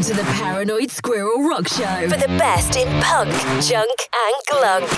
Welcome 0.00 0.16
to 0.16 0.22
the 0.22 0.32
Paranoid 0.32 0.90
Squirrel 0.90 1.42
Rock 1.46 1.68
Show 1.68 2.08
for 2.08 2.16
the 2.16 2.28
best 2.38 2.74
in 2.74 2.88
punk, 3.02 3.30
junk, 3.62 3.90
and 4.16 4.34
glunk. 4.48 4.88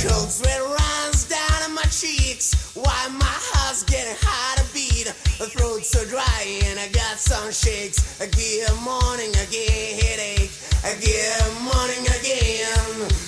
Cold 0.00 0.30
sweat 0.30 0.58
runs 0.62 1.28
down 1.28 1.62
on 1.64 1.74
my 1.74 1.82
cheeks. 1.90 2.74
Why 2.74 3.08
my 3.18 3.26
heart's 3.26 3.82
getting 3.82 4.16
hard 4.22 4.66
to 4.66 4.72
beat. 4.72 5.08
My 5.38 5.44
throat's 5.44 5.90
so 5.90 6.02
dry 6.08 6.60
and 6.64 6.80
I 6.80 6.88
got 6.88 7.18
some 7.18 7.52
shakes. 7.52 8.22
I 8.22 8.26
get 8.28 8.74
morning, 8.80 9.36
I 9.36 9.44
get 9.50 10.02
headache. 10.02 10.50
I 10.82 10.94
get 10.98 11.44
morning 11.60 12.06
again. 12.08 13.27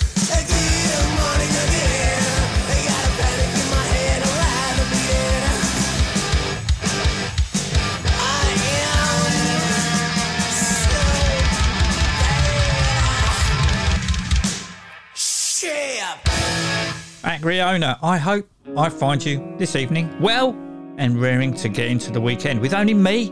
Angry 17.41 17.59
owner, 17.59 17.97
I 18.03 18.19
hope 18.19 18.47
I 18.77 18.87
find 18.89 19.25
you 19.25 19.55
this 19.57 19.75
evening 19.75 20.15
well 20.21 20.51
and 20.99 21.19
raring 21.19 21.55
to 21.55 21.69
get 21.69 21.87
into 21.87 22.11
the 22.11 22.21
weekend 22.21 22.59
with 22.59 22.71
only 22.71 22.93
me 22.93 23.29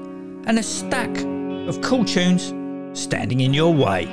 and 0.47 0.57
a 0.57 0.63
stack 0.63 1.15
of 1.67 1.79
cool 1.81 2.03
tunes 2.03 2.51
standing 2.99 3.41
in 3.41 3.53
your 3.53 3.71
way. 3.71 4.05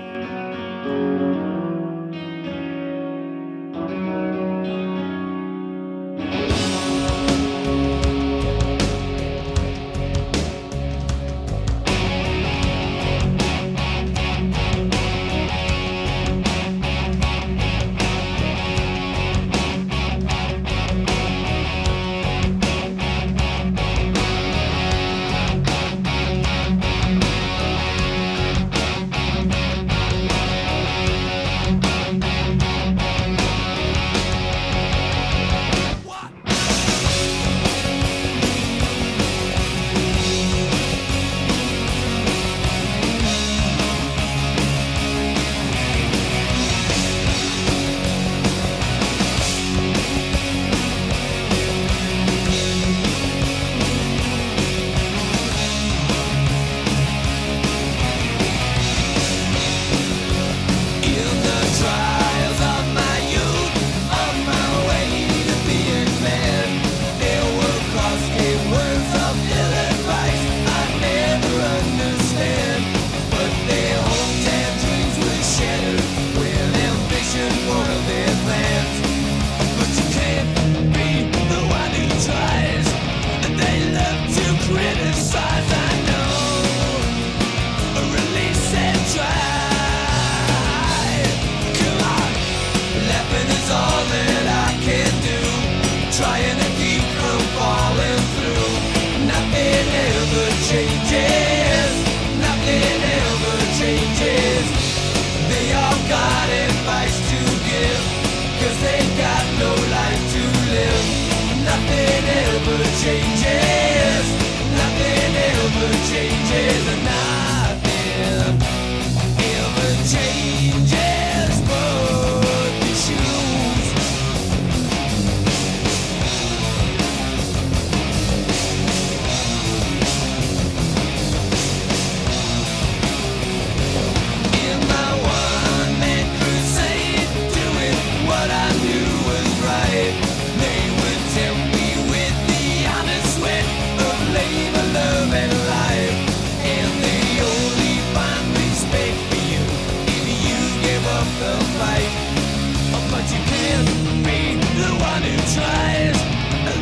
Who 155.26 155.36
tries. 155.54 156.18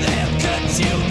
They'll 0.02 0.40
cut 0.40 0.78
you 0.78 1.03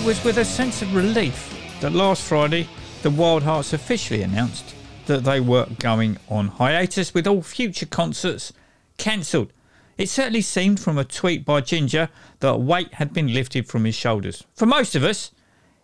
it 0.00 0.06
was 0.06 0.24
with 0.24 0.38
a 0.38 0.44
sense 0.44 0.80
of 0.80 0.94
relief 0.94 1.54
that 1.82 1.92
last 1.92 2.22
Friday 2.22 2.66
the 3.02 3.10
Wildhearts 3.10 3.74
officially 3.74 4.22
announced 4.22 4.74
that 5.04 5.24
they 5.24 5.40
were 5.40 5.66
going 5.78 6.16
on 6.30 6.48
hiatus 6.48 7.12
with 7.12 7.26
all 7.26 7.42
future 7.42 7.84
concerts 7.84 8.54
cancelled. 8.96 9.52
It 9.98 10.08
certainly 10.08 10.40
seemed 10.40 10.80
from 10.80 10.96
a 10.96 11.04
tweet 11.04 11.44
by 11.44 11.60
Ginger 11.60 12.08
that 12.38 12.60
weight 12.60 12.94
had 12.94 13.12
been 13.12 13.34
lifted 13.34 13.68
from 13.68 13.84
his 13.84 13.94
shoulders. 13.94 14.42
For 14.54 14.64
most 14.64 14.94
of 14.94 15.04
us, 15.04 15.32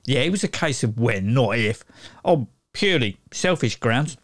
yeah, 0.07 0.21
it 0.21 0.31
was 0.31 0.45
a 0.45 0.49
case 0.49 0.83
of 0.83 0.99
when, 0.99 1.35
not 1.35 1.59
if. 1.59 1.85
On 2.25 2.49
purely 2.73 3.19
selfish 3.33 3.77
grounds, 3.77 4.17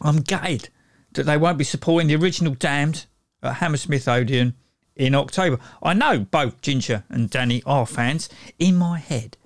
I'm 0.00 0.22
gutted 0.22 0.70
that 1.12 1.24
they 1.24 1.36
won't 1.36 1.58
be 1.58 1.64
supporting 1.64 2.08
the 2.08 2.16
original 2.16 2.54
Damned 2.54 3.04
at 3.42 3.56
Hammersmith 3.56 4.08
Odeon 4.08 4.54
in 4.96 5.14
October. 5.14 5.58
I 5.82 5.94
know 5.94 6.20
both 6.20 6.60
Ginger 6.60 7.04
and 7.08 7.30
Danny 7.30 7.62
are 7.64 7.86
fans. 7.86 8.28
In 8.58 8.76
my 8.76 8.98
head, 8.98 9.36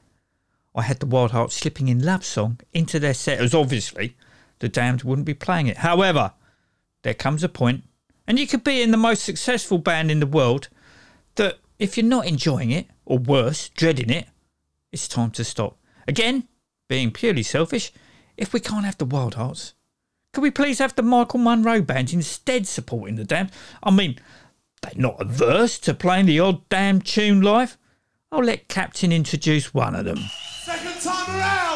I 0.75 0.83
had 0.83 1.01
the 1.01 1.07
Wildhearts 1.07 1.53
slipping 1.53 1.89
in 1.89 2.05
Love 2.05 2.25
Song 2.25 2.61
into 2.73 2.99
their 2.99 3.15
set, 3.15 3.39
as 3.39 3.55
obviously 3.55 4.17
the 4.59 4.69
Damned 4.69 5.05
wouldn't 5.05 5.27
be 5.27 5.35
playing 5.35 5.67
it. 5.67 5.79
However, 5.79 6.33
there 7.03 7.15
comes 7.15 7.45
a 7.45 7.49
point, 7.49 7.85
and 8.27 8.39
you 8.39 8.47
could 8.47 8.65
be 8.65 8.83
in 8.83 8.91
the 8.91 8.97
most 8.97 9.23
successful 9.25 9.79
band 9.79 10.11
in 10.11 10.21
the 10.21 10.27
world, 10.27 10.69
that 11.37 11.59
if 11.79 11.97
you're 11.97 12.07
not 12.07 12.27
enjoying 12.27 12.71
it, 12.71 12.87
or 13.05 13.19
worse, 13.19 13.69
dreading 13.69 14.11
it, 14.11 14.27
it's 14.91 15.07
time 15.07 15.31
to 15.33 15.45
stop. 15.45 15.77
Again, 16.09 16.49
being 16.89 17.11
purely 17.11 17.43
selfish, 17.43 17.93
if 18.37 18.53
we 18.53 18.61
can't 18.61 18.85
have 18.85 18.99
the 18.99 19.07
Wildhearts, 19.07 19.75
could 20.33 20.43
we 20.43 20.51
please 20.51 20.81
have 20.81 20.97
the 20.97 21.03
Michael 21.03 21.39
Monroe 21.39 21.83
band 21.83 22.13
instead 22.13 22.67
supporting 22.67 23.15
the 23.15 23.25
Damned? 23.25 23.53
I 23.83 23.91
mean, 23.91 24.19
they're 24.85 25.03
not 25.03 25.21
averse 25.21 25.79
to 25.81 25.95
playing 25.95 26.27
the 26.27 26.41
odd 26.41 26.69
damn 26.69 27.01
tune 27.01 27.41
live. 27.41 27.77
I'll 28.31 28.43
let 28.43 28.69
Captain 28.69 29.13
introduce 29.13 29.73
one 29.73 29.95
of 29.95 30.05
them. 30.05 30.19
Second 30.63 31.01
time 31.01 31.37
around. 31.37 31.74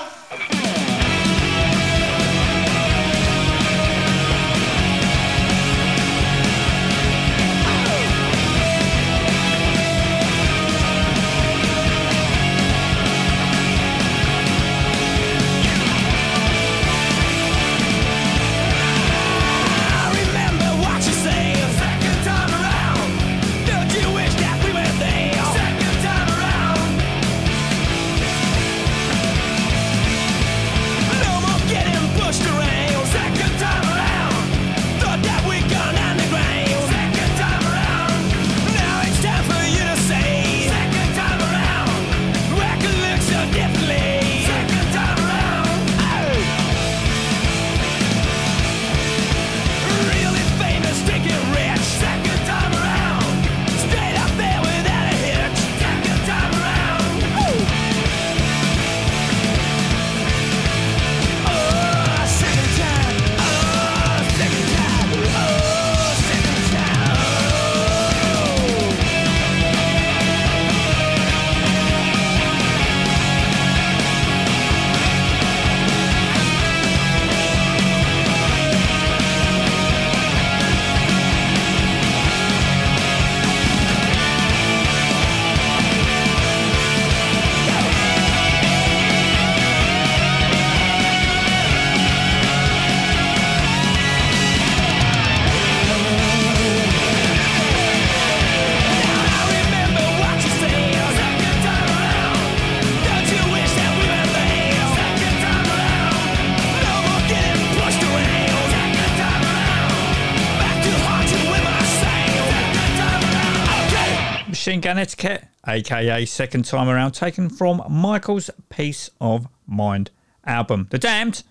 Aka 115.69 116.25
Second 116.25 116.65
Time 116.65 116.89
Around, 116.89 117.13
taken 117.13 117.51
from 117.51 117.83
Michael's 117.91 118.51
Peace 118.71 119.11
of 119.21 119.47
Mind 119.67 120.11
album. 120.45 120.89
The 120.91 120.99
Damned, 120.99 121.43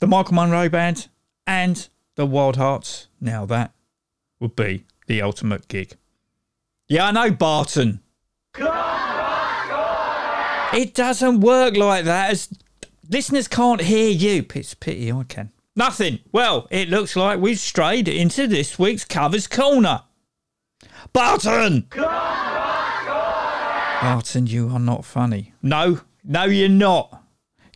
the 0.00 0.06
Michael 0.06 0.34
Monroe 0.34 0.68
Band, 0.68 1.08
and 1.46 1.88
the 2.14 2.26
Wildhearts. 2.26 3.06
Now 3.20 3.46
that 3.46 3.72
would 4.38 4.54
be 4.54 4.84
the 5.06 5.22
ultimate 5.22 5.66
gig. 5.68 5.96
Yeah, 6.86 7.06
I 7.06 7.12
know, 7.12 7.30
Barton. 7.30 8.00
It 10.74 10.92
doesn't 10.94 11.40
work 11.40 11.76
like 11.76 12.04
that. 12.04 12.30
As 12.30 12.48
listeners 13.08 13.48
can't 13.48 13.80
hear 13.80 14.10
you. 14.10 14.44
It's 14.54 14.74
pity 14.74 15.10
I 15.10 15.22
can. 15.24 15.52
Nothing. 15.74 16.18
Well, 16.32 16.68
it 16.70 16.88
looks 16.88 17.16
like 17.16 17.40
we've 17.40 17.58
strayed 17.58 18.08
into 18.08 18.46
this 18.46 18.78
week's 18.78 19.04
covers 19.04 19.46
corner. 19.46 20.02
Barton! 21.12 21.88
Barton, 24.00 24.46
you 24.46 24.68
are 24.68 24.78
not 24.78 25.04
funny. 25.04 25.54
No, 25.62 26.00
no, 26.22 26.44
you're 26.44 26.68
not. 26.68 27.22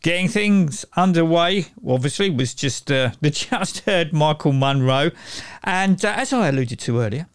Getting 0.01 0.27
things 0.27 0.85
underway, 0.95 1.67
obviously, 1.85 2.29
was 2.29 2.53
just 2.53 2.91
uh, 2.91 3.11
the 3.21 3.31
just 3.31 3.79
heard 3.79 4.13
Michael 4.13 4.53
Monroe. 4.53 5.11
And 5.63 6.03
uh, 6.03 6.13
as 6.15 6.31
I 6.31 6.47
alluded 6.47 6.79
to 6.79 6.99
earlier, 6.99 7.27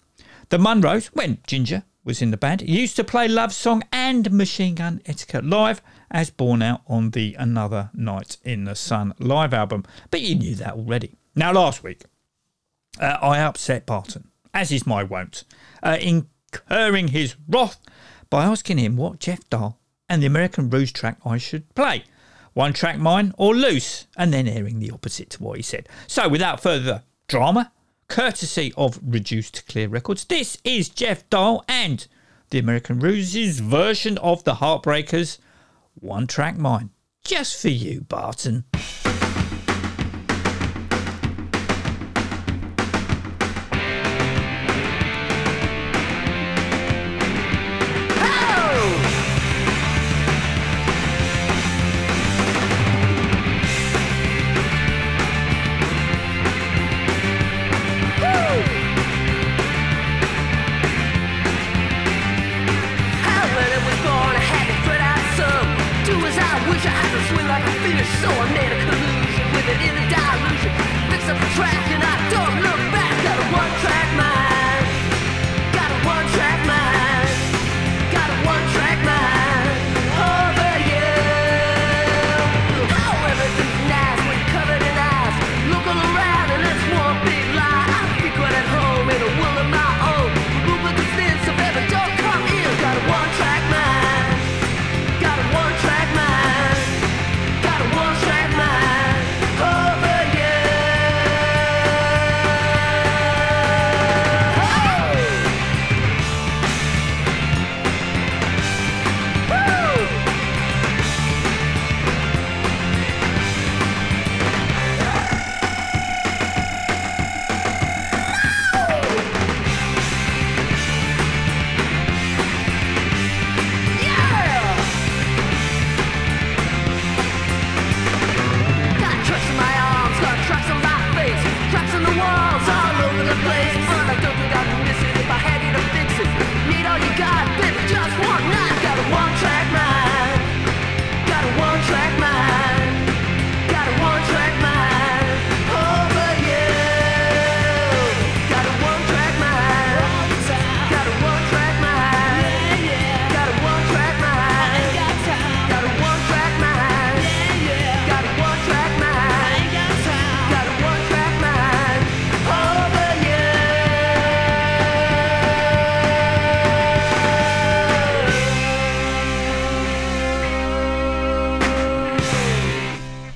the 0.49 0.59
Monroes, 0.59 1.07
when 1.09 1.38
Ginger 1.47 1.83
was 2.05 2.23
in 2.23 2.31
the 2.31 2.37
band, 2.37 2.62
used 2.62 2.97
to 2.97 3.05
play 3.05 3.29
Love 3.29 3.53
Song 3.53 3.83
and 3.93 4.31
Machine 4.31 4.76
Gun 4.76 5.03
Etiquette 5.07 5.45
live, 5.45 5.83
as 6.11 6.31
borne 6.31 6.62
out 6.62 6.83
on 6.87 7.11
the 7.11 7.35
Another 7.38 7.91
Night 7.95 8.37
in 8.45 8.64
the 8.64 8.75
Sun 8.75 9.14
live 9.19 9.53
album. 9.53 9.85
But 10.11 10.21
you 10.21 10.35
knew 10.35 10.55
that 10.57 10.75
already. 10.75 11.17
Now, 11.35 11.53
last 11.53 11.83
week, 11.83 12.05
uh, 13.00 13.19
I 13.21 13.41
upset 13.41 13.87
Barton, 13.87 14.29
as 14.53 14.71
is 14.71 14.87
my 14.87 15.03
wont, 15.03 15.45
uh, 15.83 15.99
incurring 16.00 17.09
his 17.09 17.37
wrath 17.49 17.81
by 18.35 18.47
asking 18.47 18.79
him 18.79 18.97
what 18.97 19.21
Jeff 19.21 19.49
Dahl 19.49 19.79
and 20.09 20.21
the 20.21 20.26
American 20.26 20.69
Ruse 20.69 20.91
track 20.91 21.19
I 21.25 21.38
should 21.38 21.73
play. 21.76 22.03
One 22.53 22.73
track 22.73 22.99
mind 22.99 23.33
or 23.38 23.55
loose, 23.55 24.09
and 24.17 24.35
then 24.35 24.49
airing 24.49 24.81
the 24.81 24.91
opposite 24.91 25.31
to 25.31 25.43
what 25.45 25.57
he 25.57 25.62
said. 25.62 25.88
So, 26.09 26.29
without 26.29 26.61
further 26.61 27.05
drama, 27.29 27.71
courtesy 28.09 28.75
of 28.76 28.99
Reduced 29.05 29.69
Clear 29.69 29.87
Records, 29.87 30.25
this 30.25 30.59
is 30.64 30.88
Jeff 30.88 31.31
Dahl 31.31 31.64
and 31.69 32.09
the 32.50 32.59
American 32.59 32.99
Ruse's 32.99 33.61
version 33.61 34.19
of 34.19 34.43
the 34.43 34.55
Heartbreakers, 34.55 35.38
One 36.00 36.26
Track 36.26 36.57
Mind. 36.57 36.91
Just 37.23 37.62
for 37.62 37.69
you, 37.69 38.00
Barton. 38.00 38.64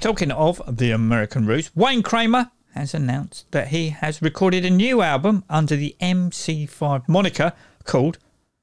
Talking 0.08 0.30
of 0.32 0.62
the 0.66 0.90
American 0.90 1.44
Ruse, 1.44 1.70
Wayne 1.76 2.02
Kramer 2.02 2.50
has 2.74 2.94
announced 2.94 3.44
that 3.50 3.68
he 3.68 3.90
has 3.90 4.22
recorded 4.22 4.64
a 4.64 4.70
new 4.70 5.02
album 5.02 5.44
under 5.50 5.76
the 5.76 5.94
MC5 6.00 7.06
moniker 7.06 7.52
called 7.84 8.16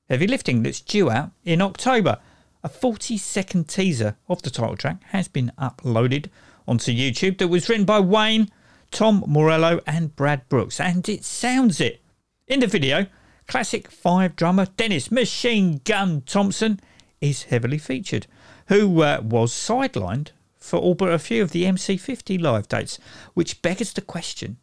Heavy 0.10 0.26
Lifting 0.26 0.64
that's 0.64 0.82
due 0.82 1.12
out 1.12 1.30
in 1.44 1.62
October. 1.62 2.18
A 2.64 2.68
40 2.68 3.20
second 3.20 3.70
teaser 3.70 4.18
of 4.28 4.42
the 4.42 4.50
title 4.50 4.76
track 4.76 5.04
has 5.10 5.28
been 5.28 5.52
uploaded 5.60 6.30
onto 6.68 6.92
YouTube 6.92 7.38
that 7.38 7.50
was 7.50 7.70
written 7.70 7.86
by 7.86 8.00
Wayne, 8.00 8.50
Tom 8.90 9.24
Morello, 9.28 9.82
and 9.86 10.16
Brad 10.16 10.50
Brooks, 10.50 10.80
and 10.80 11.08
it 11.08 11.24
sounds 11.24 11.80
it. 11.80 12.02
In 12.48 12.60
the 12.60 12.66
video, 12.66 13.06
classic 13.48 13.92
five 13.92 14.36
drummer 14.36 14.66
Dennis 14.78 15.12
Machine 15.12 15.80
Gun 15.84 16.22
Thompson 16.22 16.80
is 17.22 17.44
heavily 17.44 17.78
featured, 17.78 18.26
who 18.68 19.04
uh, 19.04 19.22
was 19.24 19.54
sidelined 19.54 20.32
for 20.66 20.78
all 20.78 20.96
but 20.96 21.12
a 21.12 21.20
few 21.20 21.42
of 21.42 21.52
the 21.52 21.64
MC50 21.64 22.42
live 22.42 22.68
dates, 22.68 23.00
which 23.34 23.62
beggars 23.62 23.94
the 23.94 24.02
question 24.02 24.58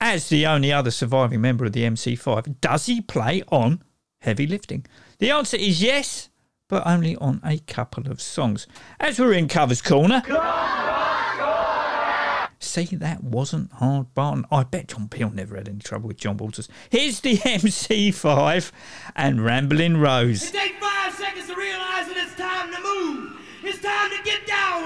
as 0.00 0.28
the 0.30 0.46
only 0.46 0.72
other 0.72 0.90
surviving 0.90 1.42
member 1.42 1.66
of 1.66 1.72
the 1.72 1.82
MC5, 1.82 2.60
does 2.60 2.86
he 2.86 3.00
play 3.02 3.42
on 3.48 3.82
heavy 4.20 4.46
lifting? 4.46 4.86
The 5.18 5.30
answer 5.30 5.58
is 5.58 5.82
yes, 5.82 6.30
but 6.68 6.86
only 6.86 7.16
on 7.16 7.40
a 7.44 7.58
couple 7.58 8.10
of 8.10 8.20
songs. 8.20 8.66
As 8.98 9.18
we're 9.18 9.34
in 9.34 9.48
Covers 9.48 9.82
Corner. 9.82 10.22
See, 12.62 12.84
that 12.84 13.24
wasn't 13.24 13.72
hard, 13.72 14.14
Barton. 14.14 14.44
I 14.50 14.64
bet 14.64 14.88
John 14.88 15.08
Peel 15.08 15.30
never 15.30 15.56
had 15.56 15.68
any 15.68 15.78
trouble 15.78 16.08
with 16.08 16.18
John 16.18 16.36
Walters. 16.36 16.68
Here's 16.90 17.20
the 17.20 17.36
MC5 17.38 18.70
and 19.16 19.44
Ramblin' 19.44 19.96
Rose. 19.98 20.50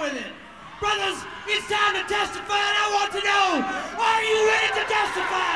With 0.01 0.15
it. 0.15 0.33
Brothers, 0.81 1.19
it's 1.47 1.67
time 1.69 1.95
to 1.95 2.05
testify, 2.09 2.59
and 2.59 2.77
I 2.83 2.87
want 2.99 3.11
to 3.15 3.23
know, 3.23 3.49
are 3.63 4.23
you 4.23 4.39
ready 4.49 4.71
to 4.81 4.85
testify? 4.91 5.55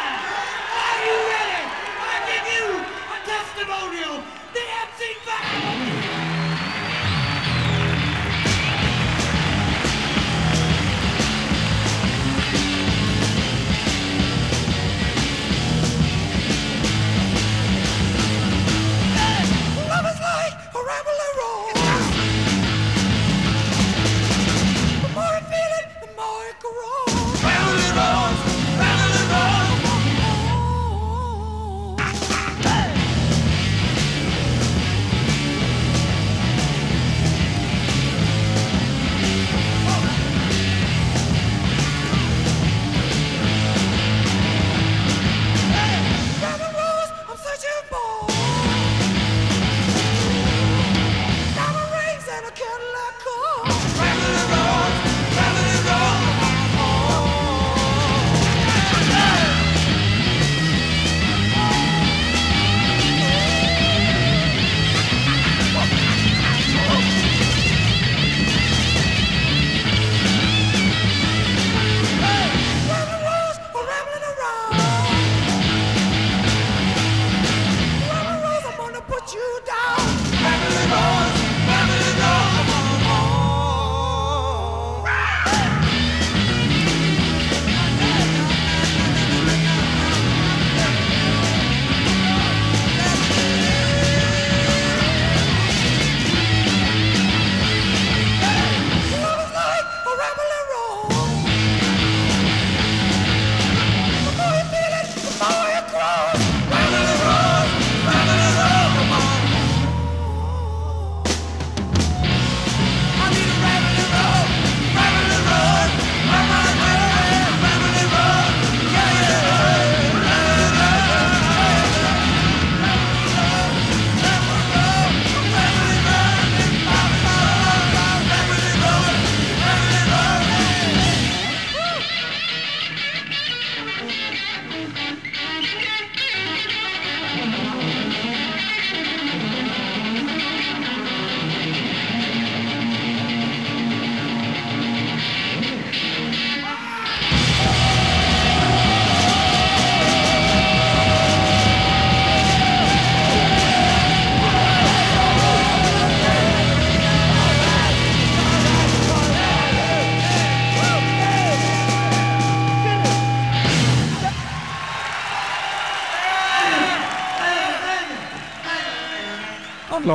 Are 0.78 0.99
you 1.02 1.16
ready? 1.35 1.62
I 1.99 2.14
give 2.30 2.45
you 2.54 2.66
a 2.87 3.18
testimonial. 3.26 4.38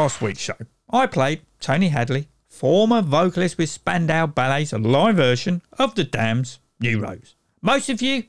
Last 0.03 0.21
week's 0.21 0.41
show, 0.41 0.57
I 0.89 1.07
played 1.07 1.43
Tony 1.61 1.87
Hadley, 1.87 2.27
former 2.49 3.01
vocalist 3.01 3.57
with 3.57 3.69
Spandau 3.69 4.25
Ballet's 4.25 4.73
live 4.73 5.15
version 5.15 5.61
of 5.79 5.95
The 5.95 6.03
Damned's 6.03 6.59
New 6.81 6.99
Rose. 6.99 7.37
Most 7.61 7.87
of 7.87 8.01
you 8.01 8.25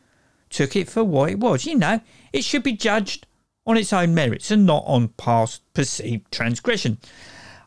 took 0.50 0.76
it 0.76 0.88
for 0.88 1.02
what 1.02 1.30
it 1.30 1.40
was. 1.40 1.66
You 1.66 1.76
know, 1.76 2.00
it 2.32 2.44
should 2.44 2.62
be 2.62 2.74
judged 2.74 3.26
on 3.66 3.76
its 3.76 3.92
own 3.92 4.14
merits 4.14 4.52
and 4.52 4.64
not 4.64 4.84
on 4.86 5.08
past 5.16 5.62
perceived 5.74 6.30
transgression. 6.30 6.98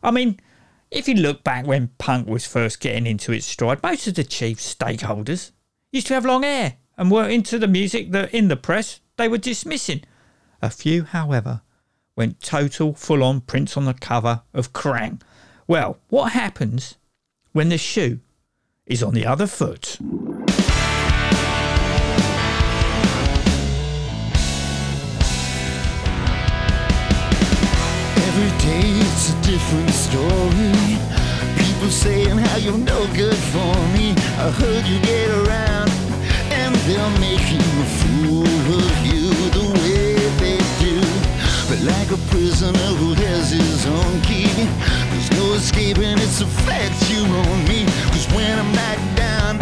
I 0.02 0.10
mean, 0.10 0.40
if 0.90 1.06
you 1.06 1.14
look 1.14 1.44
back 1.44 1.66
when 1.66 1.90
punk 1.98 2.28
was 2.28 2.46
first 2.46 2.80
getting 2.80 3.06
into 3.06 3.32
its 3.32 3.44
stride, 3.44 3.82
most 3.82 4.06
of 4.06 4.14
the 4.14 4.24
chief 4.24 4.56
stakeholders 4.56 5.52
used 5.92 6.06
to 6.06 6.14
have 6.14 6.24
long 6.24 6.44
hair 6.44 6.76
and 6.96 7.10
were 7.10 7.28
into 7.28 7.58
the 7.58 7.68
music 7.68 8.12
that 8.12 8.32
in 8.32 8.48
the 8.48 8.56
press 8.56 9.00
they 9.18 9.28
were 9.28 9.36
dismissing. 9.36 10.02
A 10.62 10.70
few, 10.70 11.04
however, 11.04 11.60
went 12.18 12.42
total 12.42 12.92
full 12.94 13.22
on 13.22 13.40
Prince 13.40 13.76
on 13.76 13.84
the 13.84 13.94
cover 13.94 14.42
of 14.52 14.72
Kerrang. 14.72 15.20
Well, 15.68 15.98
what 16.08 16.32
happens 16.32 16.96
when 17.52 17.68
the 17.68 17.78
shoe 17.78 18.18
is 18.86 19.04
on 19.04 19.14
the 19.14 19.24
other 19.24 19.46
foot? 19.46 19.98
Every 28.26 28.52
day 28.66 28.88
it's 29.06 29.30
a 29.30 29.42
different 29.42 29.90
story. 29.90 30.72
People 31.56 31.88
saying 31.88 32.36
how 32.36 32.56
you're 32.56 32.76
no 32.76 33.06
good 33.14 33.38
for 33.52 33.74
me. 33.94 34.10
I 34.42 34.50
heard 34.50 34.84
you 34.86 34.98
get 35.02 35.30
around 35.30 35.90
and 36.50 36.74
they're 36.74 37.20
making 37.20 37.60
a 37.60 37.86
fool 38.00 38.42
of 38.42 39.06
you 39.06 39.17
like 41.84 42.10
a 42.10 42.16
prisoner 42.30 42.90
who 42.98 43.14
has 43.14 43.50
his 43.50 43.86
own 43.86 44.20
key. 44.22 44.48
There's 45.10 45.30
no 45.32 45.54
escaping 45.54 46.18
its 46.18 46.40
effects 46.40 47.10
you 47.10 47.22
on 47.24 47.58
me. 47.68 47.84
Cause 48.10 48.26
when 48.34 48.58
I'm 48.58 48.72
locked 48.72 49.16
down, 49.16 49.58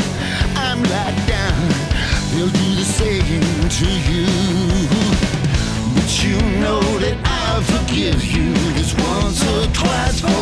I'm 0.57 0.83
locked 0.83 1.27
down. 1.29 1.69
They'll 2.33 2.49
do 2.49 2.69
the 2.75 2.85
same 2.85 3.43
to 3.81 3.89
you. 4.11 4.27
But 5.95 6.11
you 6.25 6.37
know 6.61 6.81
that 7.01 7.19
I 7.25 7.63
forgive 7.63 8.25
you 8.25 8.55
just 8.75 8.99
once 9.01 9.43
or 9.43 9.67
twice. 9.73 10.36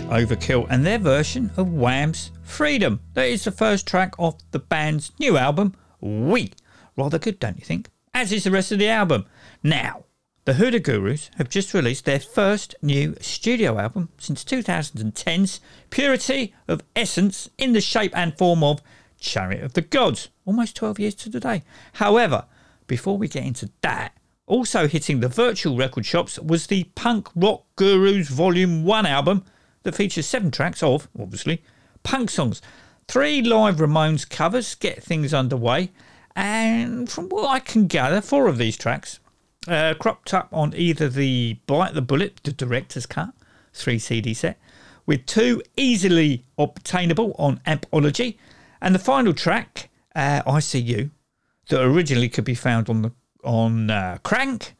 Overkill 0.00 0.66
and 0.70 0.86
their 0.86 0.98
version 0.98 1.50
of 1.56 1.68
Wham's 1.68 2.30
Freedom. 2.42 3.00
That 3.12 3.26
is 3.26 3.44
the 3.44 3.50
first 3.50 3.86
track 3.86 4.18
off 4.18 4.36
the 4.50 4.58
band's 4.58 5.12
new 5.18 5.36
album, 5.36 5.74
Oui. 6.00 6.50
Rather 6.96 7.18
good, 7.18 7.38
don't 7.38 7.58
you 7.58 7.64
think? 7.64 7.90
As 8.14 8.32
is 8.32 8.44
the 8.44 8.50
rest 8.50 8.72
of 8.72 8.78
the 8.78 8.88
album. 8.88 9.26
Now, 9.62 10.04
the 10.44 10.54
Hoodoo 10.54 10.78
Gurus 10.80 11.30
have 11.36 11.48
just 11.48 11.74
released 11.74 12.06
their 12.06 12.20
first 12.20 12.74
new 12.80 13.14
studio 13.20 13.78
album 13.78 14.08
since 14.18 14.44
2010's 14.44 15.60
Purity 15.90 16.54
of 16.66 16.82
Essence 16.96 17.50
in 17.58 17.72
the 17.72 17.80
shape 17.80 18.16
and 18.16 18.36
form 18.36 18.64
of 18.64 18.80
Chariot 19.20 19.62
of 19.62 19.74
the 19.74 19.82
Gods, 19.82 20.28
almost 20.46 20.74
12 20.76 20.98
years 21.00 21.14
to 21.16 21.28
the 21.28 21.40
day. 21.40 21.62
However, 21.94 22.46
before 22.86 23.18
we 23.18 23.28
get 23.28 23.44
into 23.44 23.70
that, 23.82 24.16
also 24.46 24.88
hitting 24.88 25.20
the 25.20 25.28
virtual 25.28 25.76
record 25.76 26.06
shops 26.06 26.38
was 26.38 26.66
the 26.66 26.84
Punk 26.94 27.28
Rock 27.36 27.64
Gurus 27.76 28.28
Volume 28.28 28.84
1 28.84 29.06
album 29.06 29.44
that 29.82 29.94
features 29.94 30.26
seven 30.26 30.50
tracks 30.50 30.82
of, 30.82 31.08
obviously, 31.18 31.62
punk 32.02 32.30
songs. 32.30 32.62
Three 33.08 33.42
live 33.42 33.76
Ramones 33.76 34.28
covers 34.28 34.74
get 34.74 35.02
things 35.02 35.34
underway, 35.34 35.90
and 36.34 37.10
from 37.10 37.28
what 37.28 37.48
I 37.48 37.58
can 37.58 37.86
gather, 37.86 38.20
four 38.20 38.46
of 38.46 38.58
these 38.58 38.76
tracks 38.76 39.20
uh, 39.68 39.94
cropped 39.98 40.32
up 40.32 40.48
on 40.52 40.74
either 40.76 41.08
the 41.08 41.58
Bite 41.66 41.94
the 41.94 42.02
Bullet, 42.02 42.40
the 42.42 42.52
director's 42.52 43.06
cut, 43.06 43.32
3 43.74 43.98
CD 43.98 44.34
set, 44.34 44.58
with 45.06 45.26
two 45.26 45.62
easily 45.76 46.44
obtainable 46.58 47.34
on 47.38 47.60
Ampology, 47.66 48.36
and 48.80 48.94
the 48.94 48.98
final 48.98 49.32
track, 49.32 49.88
uh, 50.14 50.42
that 50.44 51.80
originally 51.80 52.28
could 52.28 52.44
be 52.44 52.54
found 52.54 52.88
on 52.88 53.02
the 53.02 53.12
on 53.44 53.90
uh, 53.90 54.18
Crank, 54.22 54.74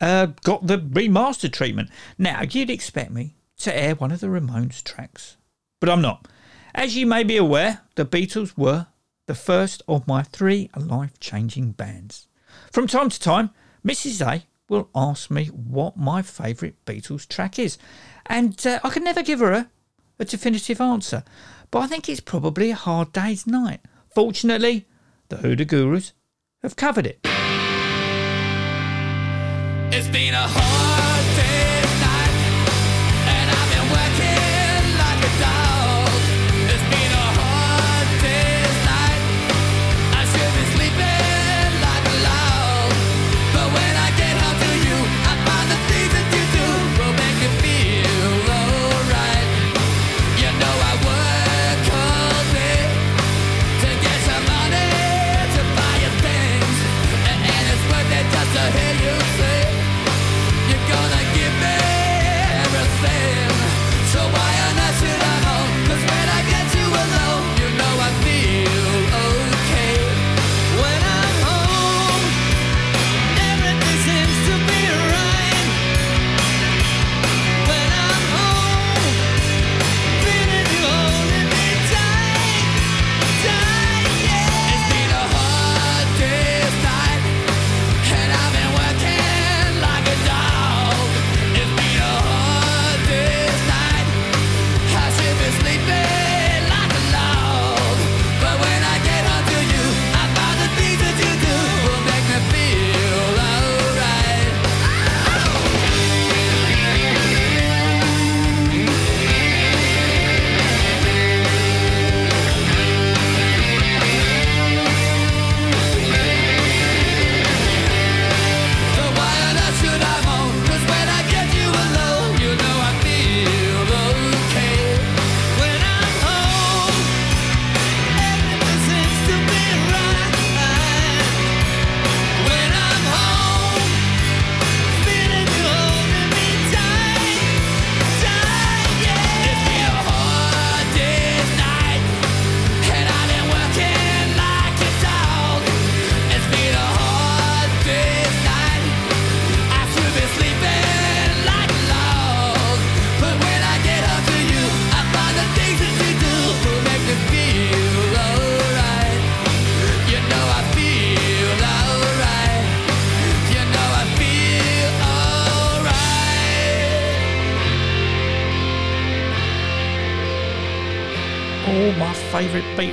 uh, 0.00 0.26
got 0.42 0.66
the 0.66 0.78
remastered 0.78 1.52
treatment. 1.52 1.90
Now, 2.16 2.42
you'd 2.42 2.70
expect 2.70 3.10
me 3.10 3.34
to 3.58 3.76
air 3.76 3.94
one 3.94 4.12
of 4.12 4.20
the 4.20 4.28
Ramones 4.28 4.82
tracks, 4.82 5.36
but 5.80 5.88
I'm 5.88 6.00
not. 6.00 6.28
As 6.74 6.96
you 6.96 7.06
may 7.06 7.24
be 7.24 7.36
aware, 7.36 7.82
the 7.96 8.04
Beatles 8.04 8.56
were 8.56 8.86
the 9.26 9.34
first 9.34 9.82
of 9.88 10.06
my 10.06 10.22
three 10.22 10.70
life 10.76 11.18
changing 11.20 11.72
bands. 11.72 12.28
From 12.70 12.86
time 12.86 13.10
to 13.10 13.20
time, 13.20 13.50
Mrs. 13.86 14.26
A 14.26 14.44
will 14.68 14.88
ask 14.94 15.30
me 15.30 15.46
what 15.46 15.96
my 15.96 16.22
favourite 16.22 16.84
Beatles 16.86 17.26
track 17.26 17.58
is, 17.58 17.78
and 18.26 18.66
uh, 18.66 18.80
I 18.84 18.90
can 18.90 19.04
never 19.04 19.22
give 19.22 19.40
her 19.40 19.52
a, 19.52 19.70
a 20.18 20.24
definitive 20.24 20.80
answer, 20.80 21.24
but 21.70 21.80
I 21.80 21.86
think 21.86 22.08
it's 22.08 22.20
probably 22.20 22.70
a 22.70 22.76
hard 22.76 23.12
day's 23.12 23.46
night. 23.46 23.80
Fortunately, 24.08 24.86
the 25.28 25.38
Hoodoo 25.38 25.64
Gurus 25.64 26.12
have 26.62 26.76
covered 26.76 27.06
it. 27.06 27.20
It's 29.90 30.08
been 30.08 30.34
a 30.34 30.46
hard 30.46 30.77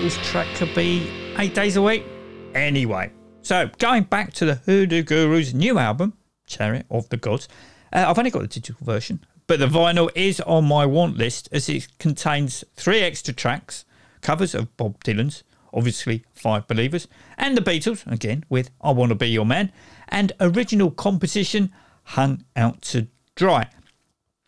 Beatles 0.06 0.24
track 0.24 0.56
could 0.56 0.76
be 0.76 1.10
Eight 1.39 1.56
Days 1.56 1.78
a 1.78 1.82
Week. 1.82 2.06
Anyway, 2.54 3.12
so 3.41 3.72
going 3.80 4.04
back 4.04 4.34
to 4.34 4.46
the 4.46 4.54
Hoodoo 4.54 5.02
Gurus' 5.02 5.52
new 5.52 5.80
album, 5.80 6.13
Chariot 6.46 6.86
of 6.91 7.10
the 7.10 7.18
Gods, 7.18 7.48
uh, 7.91 8.06
I've 8.08 8.20
only 8.20 8.30
got 8.30 8.44
the 8.44 8.48
digital 8.48 8.86
version, 8.86 9.26
but 9.48 9.58
the 9.58 9.65
vinyl 9.65 10.12
is 10.13 10.39
on 10.41 10.65
my 10.65 10.86
want 10.86 11.18
list 11.18 11.50
as 11.52 11.68
it 11.70 11.88
contains 11.98 12.63
three 12.76 13.00
extra 13.00 13.34
tracks, 13.34 13.84
covers 14.22 14.54
of 14.54 14.78
Bob 14.78 15.04
Dylan's, 15.04 15.44
obviously 15.74 16.24
Five 16.36 16.68
Believers, 16.68 17.08
and 17.36 17.58
the 17.58 17.62
Beatles, 17.62 18.06
again 18.06 18.46
with 18.48 18.70
I 18.82 18.91
Want 18.91 19.10
to 19.10 19.15
Be 19.15 19.30
Your 19.30 19.46
Man, 19.48 19.72
and 20.10 20.34
original 20.39 20.91
composition 20.91 21.74
Hung 22.04 22.44
Out 22.56 22.84
to 22.84 23.08
Dry. 23.34 23.70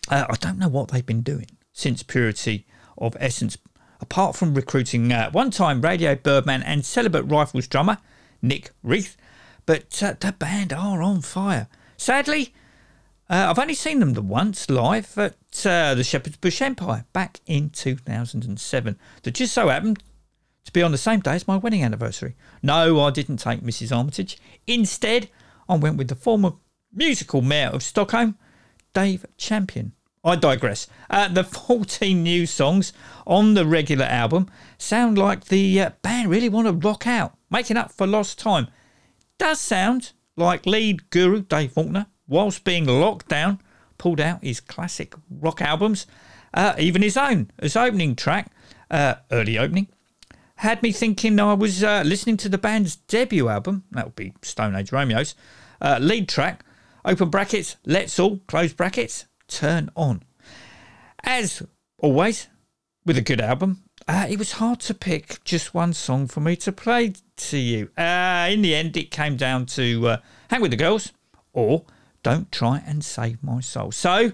Uh, 0.07 0.27
I 0.29 0.35
don't 0.35 0.59
know 0.59 0.69
what 0.69 0.89
they've 0.89 1.03
been 1.03 1.23
doing 1.23 1.49
since 1.73 2.03
Purity 2.03 2.67
of 2.99 3.17
Essence, 3.19 3.57
apart 3.99 4.35
from 4.35 4.53
recruiting 4.53 5.11
uh, 5.11 5.29
one 5.31 5.51
time 5.51 5.81
Radio 5.81 6.15
Birdman 6.15 6.63
and 6.63 6.85
Celibate 6.85 7.25
Rifles 7.25 7.67
drummer 7.67 7.97
Nick 8.41 8.71
Rieth. 8.83 9.17
But 9.65 10.01
uh, 10.01 10.15
the 10.19 10.31
band 10.31 10.71
are 10.71 11.01
on 11.01 11.21
fire. 11.21 11.67
Sadly, 11.97 12.53
uh, 13.29 13.47
I've 13.49 13.59
only 13.59 13.73
seen 13.73 13.99
them 13.99 14.13
the 14.13 14.21
once 14.21 14.69
live 14.69 15.17
at 15.17 15.35
uh, 15.65 15.93
the 15.93 16.03
Shepherd's 16.03 16.37
Bush 16.37 16.61
Empire 16.61 17.05
back 17.11 17.41
in 17.45 17.69
2007. 17.71 18.97
That 19.23 19.33
just 19.33 19.53
so 19.53 19.67
happened 19.67 20.01
to 20.63 20.71
be 20.71 20.81
on 20.81 20.91
the 20.91 20.97
same 20.97 21.19
day 21.19 21.31
as 21.31 21.47
my 21.47 21.57
wedding 21.57 21.83
anniversary. 21.83 22.35
No, 22.63 23.01
I 23.01 23.09
didn't 23.09 23.37
take 23.37 23.61
Mrs. 23.61 23.95
Armitage. 23.95 24.37
Instead, 24.65 25.29
I 25.67 25.75
went 25.75 25.97
with 25.97 26.07
the 26.07 26.15
former 26.15 26.53
musical 26.93 27.41
mayor 27.41 27.67
of 27.67 27.83
Stockholm, 27.83 28.37
Dave 28.93 29.25
Champion. 29.37 29.93
I 30.27 30.35
digress. 30.35 30.87
Uh, 31.09 31.29
the 31.29 31.45
14 31.45 32.21
new 32.21 32.45
songs 32.45 32.91
on 33.25 33.53
the 33.53 33.65
regular 33.65 34.03
album 34.03 34.49
sound 34.77 35.17
like 35.17 35.45
the 35.45 35.79
uh, 35.79 35.91
band 36.01 36.29
really 36.29 36.49
want 36.49 36.67
to 36.67 36.73
rock 36.73 37.07
out, 37.07 37.37
making 37.49 37.77
up 37.77 37.93
for 37.93 38.05
lost 38.05 38.37
time. 38.37 38.67
Does 39.37 39.61
sound 39.61 40.11
like 40.35 40.65
lead 40.65 41.09
guru 41.11 41.43
Dave 41.43 41.71
Faulkner, 41.71 42.07
whilst 42.27 42.65
being 42.65 42.85
locked 42.85 43.29
down, 43.29 43.61
pulled 43.97 44.19
out 44.19 44.43
his 44.43 44.59
classic 44.59 45.15
rock 45.29 45.61
albums. 45.61 46.05
uh, 46.53 46.75
even 46.77 47.01
his 47.01 47.15
own, 47.15 47.49
as 47.59 47.77
opening 47.77 48.13
track, 48.13 48.51
uh, 48.91 49.15
early 49.31 49.57
opening, 49.57 49.87
had 50.55 50.83
me 50.83 50.91
thinking 50.91 51.39
I 51.39 51.53
was 51.53 51.85
uh, 51.85 52.03
listening 52.05 52.35
to 52.37 52.49
the 52.49 52.57
band's 52.57 52.97
debut 52.97 53.47
album, 53.47 53.85
that 53.91 54.05
would 54.05 54.15
be 54.15 54.33
Stone 54.41 54.75
Age 54.75 54.91
Romeo's, 54.91 55.35
uh, 55.81 55.99
lead 56.01 56.27
track, 56.27 56.65
open 57.05 57.29
brackets, 57.29 57.77
let's 57.85 58.19
all, 58.19 58.39
close 58.47 58.73
brackets, 58.73 59.25
turn 59.47 59.89
on. 59.95 60.23
As 61.23 61.63
always, 61.97 62.47
with 63.05 63.17
a 63.17 63.21
good 63.21 63.41
album, 63.41 63.83
uh, 64.07 64.27
it 64.29 64.39
was 64.39 64.53
hard 64.53 64.79
to 64.81 64.93
pick 64.93 65.43
just 65.43 65.73
one 65.73 65.93
song 65.93 66.27
for 66.27 66.39
me 66.39 66.55
to 66.57 66.71
play 66.71 67.13
to 67.35 67.57
you. 67.57 67.89
Uh, 67.97 68.47
in 68.49 68.61
the 68.61 68.75
end, 68.75 68.95
it 68.95 69.11
came 69.11 69.35
down 69.35 69.65
to 69.65 70.07
uh, 70.07 70.17
Hang 70.49 70.61
with 70.61 70.71
the 70.71 70.77
Girls 70.77 71.11
or 71.53 71.85
Don't 72.23 72.51
Try 72.51 72.81
and 72.85 73.03
Save 73.03 73.43
My 73.43 73.59
Soul. 73.59 73.91
So, 73.91 74.31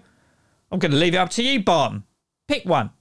I'm 0.71 0.79
going 0.79 0.91
to 0.91 0.97
leave 0.97 1.13
it 1.13 1.17
up 1.17 1.29
to 1.31 1.43
you, 1.43 1.63
Barton. 1.63 2.03
Pick 2.47 2.65
one. 2.65 2.91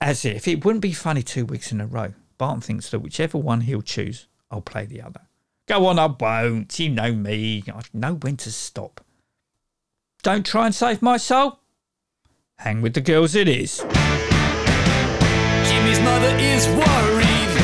As 0.00 0.24
if 0.24 0.48
it 0.48 0.64
wouldn't 0.64 0.82
be 0.82 0.92
funny 0.92 1.22
two 1.22 1.44
weeks 1.44 1.72
in 1.72 1.80
a 1.80 1.86
row. 1.86 2.14
Barton 2.38 2.62
thinks 2.62 2.90
that 2.90 3.00
whichever 3.00 3.36
one 3.36 3.62
he'll 3.62 3.82
choose, 3.82 4.26
I'll 4.50 4.62
play 4.62 4.86
the 4.86 5.02
other. 5.02 5.20
Go 5.66 5.86
on, 5.86 5.98
I 5.98 6.06
won't. 6.06 6.78
You 6.78 6.88
know 6.88 7.12
me. 7.12 7.62
I 7.68 7.82
know 7.92 8.14
when 8.14 8.36
to 8.38 8.50
stop. 8.50 9.04
Don't 10.22 10.44
try 10.44 10.66
and 10.66 10.74
save 10.74 11.00
my 11.00 11.16
soul. 11.16 11.60
Hang 12.58 12.82
with 12.82 12.92
the 12.92 13.00
girls, 13.00 13.34
it 13.34 13.48
is. 13.48 13.78
Jimmy's 15.64 16.00
mother 16.00 16.36
is 16.36 16.68
worried 16.68 17.56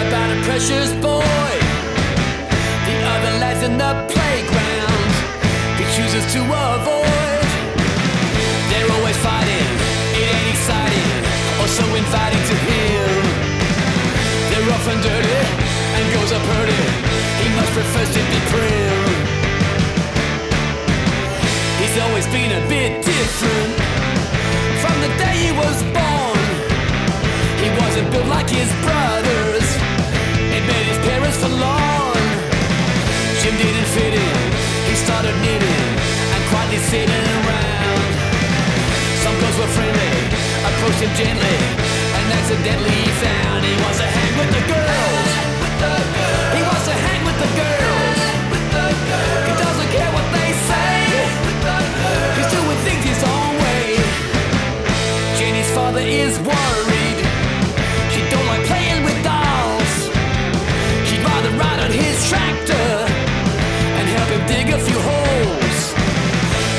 about 0.00 0.32
a 0.32 0.40
precious 0.48 0.92
boy. 1.04 1.52
The 2.88 2.96
other 3.04 3.32
lads 3.36 3.62
in 3.68 3.76
the 3.76 3.92
playground 4.08 5.12
he 5.76 5.84
chooses 5.92 6.24
to 6.32 6.40
avoid. 6.40 7.48
They're 8.72 8.90
always 8.96 9.18
fighting, 9.20 9.68
it 10.16 10.24
ain't 10.24 10.48
exciting 10.56 11.20
or 11.60 11.68
so 11.68 11.84
inviting 11.84 12.44
to 12.48 12.56
him. 12.64 13.12
They're 14.48 14.66
rough 14.72 14.88
and 14.88 15.02
dirty 15.04 15.36
and 16.00 16.04
goes 16.16 16.32
up 16.32 16.40
hurting. 16.48 16.88
He 17.44 17.46
much 17.60 17.70
prefers 17.76 18.08
to 18.16 18.20
be 18.24 18.40
prim. 18.48 18.87
He's 21.88 22.02
always 22.02 22.26
been 22.26 22.52
a 22.52 22.60
bit 22.68 23.00
different 23.00 23.72
from 24.76 24.96
the 25.00 25.08
day 25.16 25.48
he 25.48 25.52
was 25.56 25.80
born. 25.96 26.44
He 27.64 27.72
wasn't 27.80 28.12
built 28.12 28.28
like 28.28 28.50
his 28.50 28.68
brothers. 28.84 29.64
It 30.52 30.68
made 30.68 30.84
his 30.84 31.00
parents 31.00 31.40
forlorn. 31.40 32.28
Jim 33.40 33.56
didn't 33.56 33.88
fit 33.96 34.12
in. 34.20 34.36
He 34.84 34.94
started 35.00 35.32
knitting 35.40 35.88
and 36.36 36.42
quietly 36.52 36.76
sitting 36.92 37.24
around. 37.40 38.04
Some 39.24 39.32
girls 39.40 39.56
were 39.56 39.72
friendly, 39.72 40.12
approached 40.68 41.00
him 41.00 41.12
gently, 41.16 41.56
and 42.20 42.24
accidentally 42.36 42.96
he 43.00 43.08
found 43.16 43.64
he 43.64 43.72
wants 43.80 43.96
to 43.96 44.04
hang 44.04 44.32
with 44.36 44.50
the 44.52 44.64
girls. 44.76 45.30
He 46.52 46.60
wants 46.68 46.84
to 46.84 46.92
hang 46.92 47.24
with 47.24 47.38
the 47.40 47.50
girls. 47.56 48.07
Is 56.08 56.40
worried. 56.40 57.20
She 58.08 58.24
don't 58.32 58.46
like 58.48 58.64
playing 58.64 59.04
with 59.04 59.18
dolls. 59.20 59.92
She'd 61.04 61.20
rather 61.20 61.52
ride 61.60 61.80
on 61.84 61.92
his 61.92 62.16
tractor 62.28 62.88
and 63.98 64.04
help 64.16 64.28
him 64.32 64.42
dig 64.48 64.72
a 64.72 64.80
few 64.80 64.96
holes. 64.96 65.78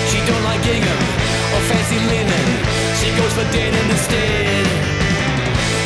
She 0.09 0.17
don't 0.25 0.43
like 0.49 0.61
gingham 0.65 1.01
or 1.53 1.61
fancy 1.69 2.01
linen. 2.09 2.47
She 2.97 3.13
goes 3.13 3.33
for 3.37 3.45
denim 3.53 3.87
instead. 3.93 4.65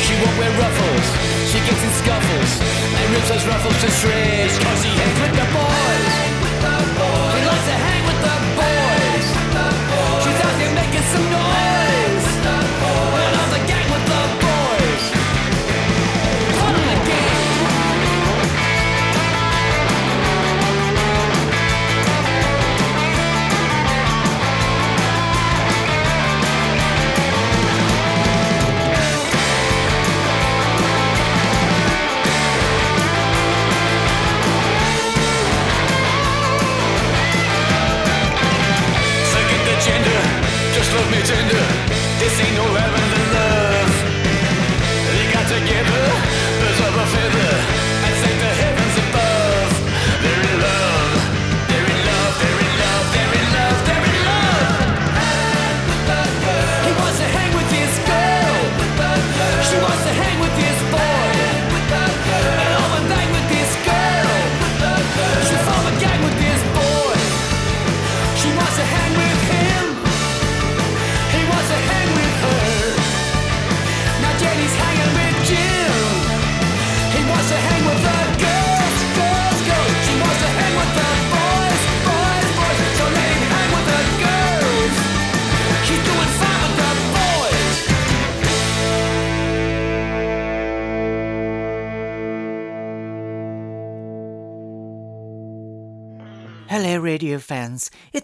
She 0.04 0.14
won't 0.24 0.36
wear 0.40 0.52
ruffles. 0.56 1.06
She 1.52 1.60
gets 1.60 1.82
in 1.84 1.92
scuffles 2.00 2.52
and 2.96 3.04
rips 3.12 3.28
those 3.28 3.44
ruffles 3.44 3.76
to 3.84 3.88
shreds. 3.92 4.56
Cause 4.56 4.80
he 4.82 4.92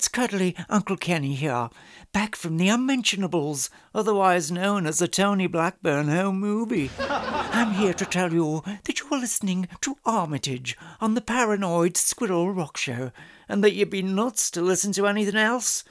It's 0.01 0.09
cuddly 0.09 0.57
Uncle 0.71 0.97
Kenny 0.97 1.35
here, 1.35 1.69
back 2.11 2.35
from 2.35 2.57
the 2.57 2.71
Unmentionables, 2.71 3.69
otherwise 3.95 4.51
known 4.51 4.87
as 4.87 4.99
the 4.99 5.07
Tony 5.07 5.47
Blackburn 5.47 6.09
home 6.09 6.41
movie. 6.41 6.91
I'm 6.99 7.75
here 7.75 7.93
to 7.93 8.07
tell 8.07 8.33
you 8.33 8.63
that 8.85 8.99
you 8.99 9.07
are 9.13 9.21
listening 9.21 9.69
to 9.83 9.99
Armitage 10.07 10.75
on 11.03 11.13
the 11.13 11.21
Paranoid 11.21 11.99
Squirrel 11.99 12.51
Rock 12.51 12.79
Show, 12.79 13.13
and 13.47 13.63
that 13.63 13.75
you'd 13.75 13.91
be 13.91 14.01
nuts 14.01 14.51
to 14.53 14.63
listen 14.63 14.93
to 14.93 15.07
anything 15.07 15.37
else. 15.37 15.85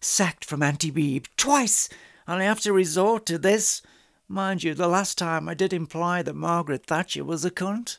Sacked 0.00 0.44
from 0.44 0.62
Auntie 0.62 0.92
Beeb 0.92 1.26
twice, 1.36 1.88
and 2.28 2.40
I 2.40 2.44
have 2.44 2.60
to 2.60 2.72
resort 2.72 3.26
to 3.26 3.36
this. 3.36 3.82
Mind 4.28 4.62
you, 4.62 4.74
the 4.74 4.86
last 4.86 5.18
time 5.18 5.48
I 5.48 5.54
did 5.54 5.72
imply 5.72 6.22
that 6.22 6.36
Margaret 6.36 6.86
Thatcher 6.86 7.24
was 7.24 7.44
a 7.44 7.50
cunt. 7.50 7.96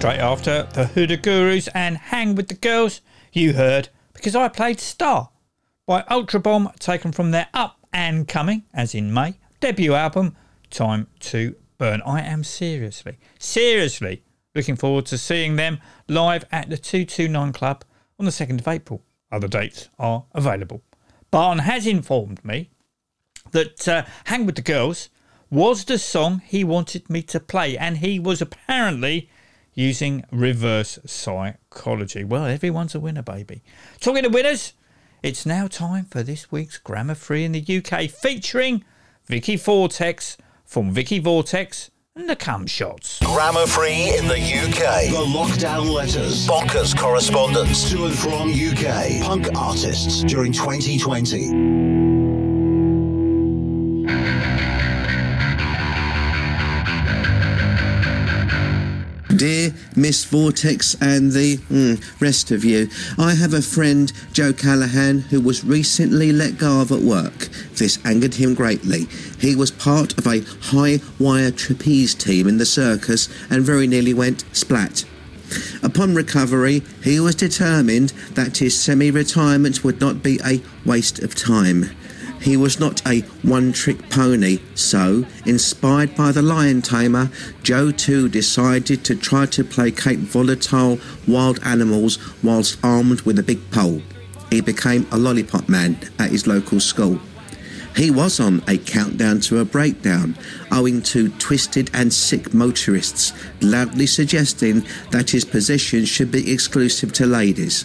Straight 0.00 0.18
after 0.18 0.62
the 0.72 0.86
Hoodoo 0.86 1.18
Gurus 1.18 1.68
and 1.74 1.98
Hang 1.98 2.34
with 2.34 2.48
the 2.48 2.54
Girls, 2.54 3.02
you 3.34 3.52
heard 3.52 3.90
Because 4.14 4.34
I 4.34 4.48
Played 4.48 4.80
Star 4.80 5.28
by 5.84 6.04
Ultra 6.08 6.40
Bomb, 6.40 6.70
taken 6.78 7.12
from 7.12 7.32
their 7.32 7.48
Up 7.52 7.78
and 7.92 8.26
Coming, 8.26 8.62
as 8.72 8.94
in 8.94 9.12
May, 9.12 9.34
debut 9.60 9.92
album, 9.92 10.36
Time 10.70 11.06
to 11.18 11.54
Burn. 11.76 12.00
I 12.06 12.22
am 12.22 12.44
seriously, 12.44 13.18
seriously 13.38 14.22
looking 14.54 14.74
forward 14.74 15.04
to 15.04 15.18
seeing 15.18 15.56
them 15.56 15.80
live 16.08 16.46
at 16.50 16.70
the 16.70 16.78
229 16.78 17.52
Club 17.52 17.84
on 18.18 18.24
the 18.24 18.30
2nd 18.30 18.60
of 18.60 18.68
April. 18.68 19.02
Other 19.30 19.48
dates 19.48 19.90
are 19.98 20.24
available. 20.32 20.80
Barn 21.30 21.58
has 21.58 21.86
informed 21.86 22.42
me 22.42 22.70
that 23.50 23.86
uh, 23.86 24.04
Hang 24.24 24.46
with 24.46 24.54
the 24.54 24.62
Girls 24.62 25.10
was 25.50 25.84
the 25.84 25.98
song 25.98 26.40
he 26.46 26.64
wanted 26.64 27.10
me 27.10 27.20
to 27.24 27.38
play, 27.38 27.76
and 27.76 27.98
he 27.98 28.18
was 28.18 28.40
apparently 28.40 29.28
using 29.80 30.24
reverse 30.30 30.98
psychology. 31.06 32.22
Well, 32.22 32.44
everyone's 32.44 32.94
a 32.94 33.00
winner, 33.00 33.22
baby. 33.22 33.62
Talking 33.98 34.24
to 34.24 34.28
winners, 34.28 34.74
it's 35.22 35.46
now 35.46 35.66
time 35.66 36.04
for 36.04 36.22
this 36.22 36.52
week's 36.52 36.76
Grammar 36.76 37.14
Free 37.14 37.44
in 37.44 37.52
the 37.52 37.60
UK, 37.62 38.10
featuring 38.10 38.84
Viki 39.28 39.58
Vortex 39.58 40.36
from 40.64 40.94
Viki 40.94 41.22
Vortex 41.22 41.90
and 42.14 42.28
the 42.28 42.36
Cum 42.36 42.66
Shots. 42.66 43.20
Grammar 43.20 43.66
free 43.66 44.16
in 44.18 44.26
the 44.26 44.34
UK. 44.34 45.10
The 45.10 45.24
lockdown 45.26 45.90
letters. 45.90 46.46
Bonkers 46.46 46.96
correspondence. 46.96 47.90
To 47.90 48.04
and 48.04 48.18
from 48.18 48.50
UK. 48.50 49.22
Punk 49.22 49.48
artists 49.56 50.22
during 50.24 50.52
2020. 50.52 52.19
Dear 59.40 59.72
Miss 59.96 60.26
Vortex 60.26 60.94
and 61.00 61.32
the 61.32 61.56
mm, 61.56 62.20
rest 62.20 62.50
of 62.50 62.62
you, 62.62 62.90
I 63.16 63.32
have 63.32 63.54
a 63.54 63.62
friend, 63.62 64.12
Joe 64.34 64.52
Callahan, 64.52 65.20
who 65.20 65.40
was 65.40 65.64
recently 65.64 66.30
let 66.30 66.58
go 66.58 66.82
of 66.82 66.92
at 66.92 67.00
work. 67.00 67.48
This 67.76 67.98
angered 68.04 68.34
him 68.34 68.54
greatly. 68.54 69.06
He 69.38 69.56
was 69.56 69.70
part 69.70 70.18
of 70.18 70.26
a 70.26 70.44
high 70.60 71.00
wire 71.18 71.50
trapeze 71.50 72.14
team 72.14 72.48
in 72.48 72.58
the 72.58 72.66
circus 72.66 73.30
and 73.48 73.62
very 73.62 73.86
nearly 73.86 74.12
went 74.12 74.44
splat. 74.52 75.06
Upon 75.82 76.14
recovery, 76.14 76.82
he 77.02 77.18
was 77.18 77.34
determined 77.34 78.10
that 78.34 78.58
his 78.58 78.78
semi 78.78 79.10
retirement 79.10 79.82
would 79.82 80.02
not 80.02 80.22
be 80.22 80.38
a 80.44 80.60
waste 80.84 81.18
of 81.20 81.34
time. 81.34 81.86
He 82.40 82.56
was 82.56 82.80
not 82.80 83.06
a 83.06 83.20
one 83.42 83.72
trick 83.72 84.08
pony, 84.08 84.60
so, 84.74 85.26
inspired 85.44 86.16
by 86.16 86.32
the 86.32 86.42
lion 86.42 86.80
tamer, 86.80 87.30
Joe 87.62 87.90
too 87.90 88.28
decided 88.30 89.04
to 89.04 89.14
try 89.14 89.44
to 89.46 89.62
placate 89.62 90.20
volatile 90.20 90.98
wild 91.28 91.60
animals 91.64 92.18
whilst 92.42 92.78
armed 92.82 93.20
with 93.22 93.38
a 93.38 93.42
big 93.42 93.70
pole. 93.70 94.00
He 94.48 94.62
became 94.62 95.06
a 95.12 95.18
lollipop 95.18 95.68
man 95.68 95.98
at 96.18 96.30
his 96.30 96.46
local 96.46 96.80
school. 96.80 97.20
He 97.94 98.10
was 98.10 98.40
on 98.40 98.62
a 98.66 98.78
countdown 98.78 99.40
to 99.40 99.58
a 99.58 99.64
breakdown, 99.64 100.36
owing 100.72 101.02
to 101.02 101.28
twisted 101.38 101.90
and 101.92 102.12
sick 102.12 102.54
motorists 102.54 103.32
loudly 103.60 104.06
suggesting 104.06 104.86
that 105.10 105.30
his 105.30 105.44
position 105.44 106.04
should 106.06 106.30
be 106.30 106.50
exclusive 106.50 107.12
to 107.14 107.26
ladies. 107.26 107.84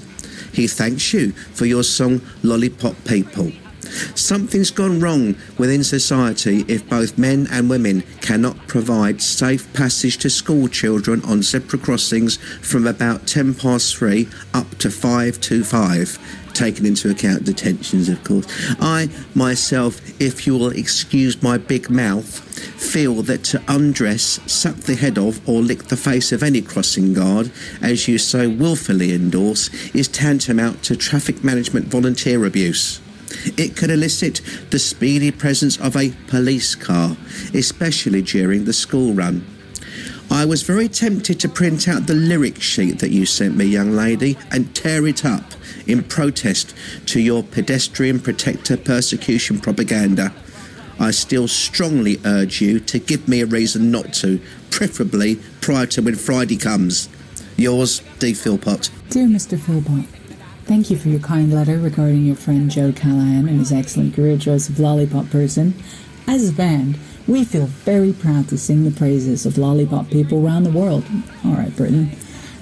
He 0.53 0.67
thanks 0.67 1.11
you 1.13 1.31
for 1.31 1.65
your 1.65 1.83
song 1.83 2.21
Lollipop 2.43 2.95
People. 3.03 3.51
Something's 4.15 4.71
gone 4.71 4.99
wrong 4.99 5.35
within 5.57 5.83
society 5.83 6.65
if 6.67 6.87
both 6.89 7.17
men 7.17 7.47
and 7.51 7.69
women 7.69 8.01
cannot 8.21 8.67
provide 8.67 9.21
safe 9.21 9.71
passage 9.73 10.17
to 10.19 10.29
school 10.29 10.67
children 10.67 11.23
on 11.25 11.43
zebra 11.43 11.79
crossings 11.79 12.37
from 12.61 12.87
about 12.87 13.27
10 13.27 13.53
past 13.55 13.95
3 13.97 14.27
up 14.53 14.69
to 14.79 14.89
5 14.89 15.39
to 15.41 15.63
5 15.63 16.19
taking 16.55 16.85
into 16.85 17.11
account 17.11 17.43
detentions, 17.43 18.09
of 18.09 18.23
course. 18.23 18.45
I, 18.79 19.09
myself, 19.35 20.01
if 20.19 20.47
you 20.47 20.57
will 20.57 20.69
excuse 20.69 21.43
my 21.43 21.57
big 21.57 21.89
mouth, 21.89 22.39
feel 22.81 23.21
that 23.23 23.43
to 23.45 23.61
undress, 23.67 24.39
suck 24.51 24.75
the 24.75 24.95
head 24.95 25.17
off, 25.17 25.45
or 25.47 25.61
lick 25.61 25.83
the 25.83 25.97
face 25.97 26.31
of 26.31 26.41
any 26.41 26.61
crossing 26.61 27.13
guard, 27.13 27.51
as 27.81 28.07
you 28.07 28.17
so 28.17 28.49
wilfully 28.49 29.13
endorse, 29.13 29.69
is 29.93 30.07
tantamount 30.07 30.81
to 30.83 30.95
traffic 30.95 31.43
management 31.43 31.87
volunteer 31.87 32.45
abuse. 32.45 33.01
It 33.57 33.75
could 33.75 33.89
elicit 33.89 34.41
the 34.69 34.79
speedy 34.79 35.31
presence 35.31 35.79
of 35.79 35.95
a 35.95 36.13
police 36.27 36.75
car, 36.75 37.17
especially 37.53 38.21
during 38.21 38.65
the 38.65 38.73
school 38.73 39.13
run. 39.13 39.45
I 40.31 40.45
was 40.45 40.63
very 40.63 40.87
tempted 40.87 41.39
to 41.39 41.49
print 41.49 41.87
out 41.87 42.07
the 42.07 42.13
lyric 42.13 42.61
sheet 42.61 42.99
that 42.99 43.11
you 43.11 43.25
sent 43.25 43.55
me, 43.55 43.65
young 43.65 43.91
lady, 43.91 44.37
and 44.51 44.75
tear 44.75 45.05
it 45.07 45.23
up 45.23 45.53
in 45.85 46.03
protest 46.03 46.75
to 47.07 47.19
your 47.19 47.43
pedestrian 47.43 48.19
protector 48.19 48.75
persecution 48.75 49.59
propaganda. 49.59 50.33
I 50.99 51.11
still 51.11 51.47
strongly 51.47 52.19
urge 52.25 52.61
you 52.61 52.79
to 52.81 52.99
give 52.99 53.27
me 53.27 53.41
a 53.41 53.45
reason 53.45 53.91
not 53.91 54.13
to, 54.15 54.39
preferably 54.71 55.39
prior 55.61 55.85
to 55.87 56.01
when 56.01 56.15
Friday 56.15 56.57
comes. 56.57 57.09
Yours, 57.57 58.01
D. 58.19 58.33
Philpott. 58.33 58.89
Dear 59.09 59.27
Mr. 59.27 59.59
Philpott, 59.59 60.07
thank 60.65 60.89
you 60.89 60.97
for 60.97 61.09
your 61.09 61.19
kind 61.19 61.53
letter 61.53 61.77
regarding 61.77 62.25
your 62.25 62.35
friend 62.35 62.71
Joe 62.71 62.91
Callahan 62.91 63.47
and 63.47 63.59
his 63.59 63.71
excellent 63.71 64.15
career 64.15 64.37
choice 64.37 64.67
of 64.67 64.79
Lollipop 64.79 65.29
Person. 65.29 65.75
As 66.27 66.49
a 66.49 66.53
band, 66.53 66.97
we 67.27 67.43
feel 67.43 67.67
very 67.67 68.11
proud 68.11 68.49
to 68.49 68.57
sing 68.57 68.83
the 68.83 68.91
praises 68.91 69.45
of 69.45 69.59
lollipop 69.59 70.09
people 70.09 70.43
around 70.43 70.63
the 70.63 70.71
world, 70.71 71.05
alright, 71.45 71.75
Britain, 71.75 72.11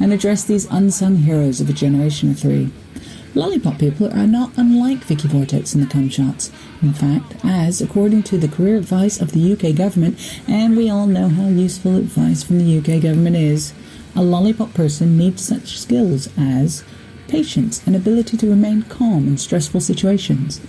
and 0.02 0.12
address 0.12 0.44
these 0.44 0.68
unsung 0.70 1.16
heroes 1.18 1.62
of 1.62 1.70
a 1.70 1.74
generation 1.74 2.32
of 2.32 2.40
three. 2.40 2.72
Lollipop 3.36 3.80
people 3.80 4.12
are 4.12 4.28
not 4.28 4.52
unlike 4.58 5.00
Viki 5.00 5.30
Vortex 5.30 5.74
and 5.74 5.84
the 5.84 5.88
Cum 5.88 6.10
Shots. 6.10 6.52
In 6.82 6.94
fact, 6.94 7.36
as 7.44 7.82
according 7.82 8.24
to 8.24 8.38
the 8.38 8.50
career 8.50 8.78
advice 8.78 9.20
of 9.20 9.32
the 9.32 9.54
UK 9.54 9.76
government, 9.76 10.20
and 10.48 10.76
we 10.76 10.90
all 10.90 11.08
know 11.08 11.30
how 11.30 11.48
useful 11.48 11.96
advice 11.96 12.44
from 12.44 12.60
the 12.60 12.78
UK 12.78 13.02
government 13.02 13.38
is, 13.38 13.74
a 14.14 14.22
lollipop 14.22 14.74
person 14.74 15.18
needs 15.18 15.44
such 15.44 15.80
skills 15.80 16.28
as 16.38 16.84
patience 17.34 17.82
and 17.88 17.96
ability 17.96 18.38
to 18.38 18.48
remain 18.48 18.84
calm 18.84 19.26
in 19.26 19.40
stressful 19.40 19.82
situations. 19.82 20.62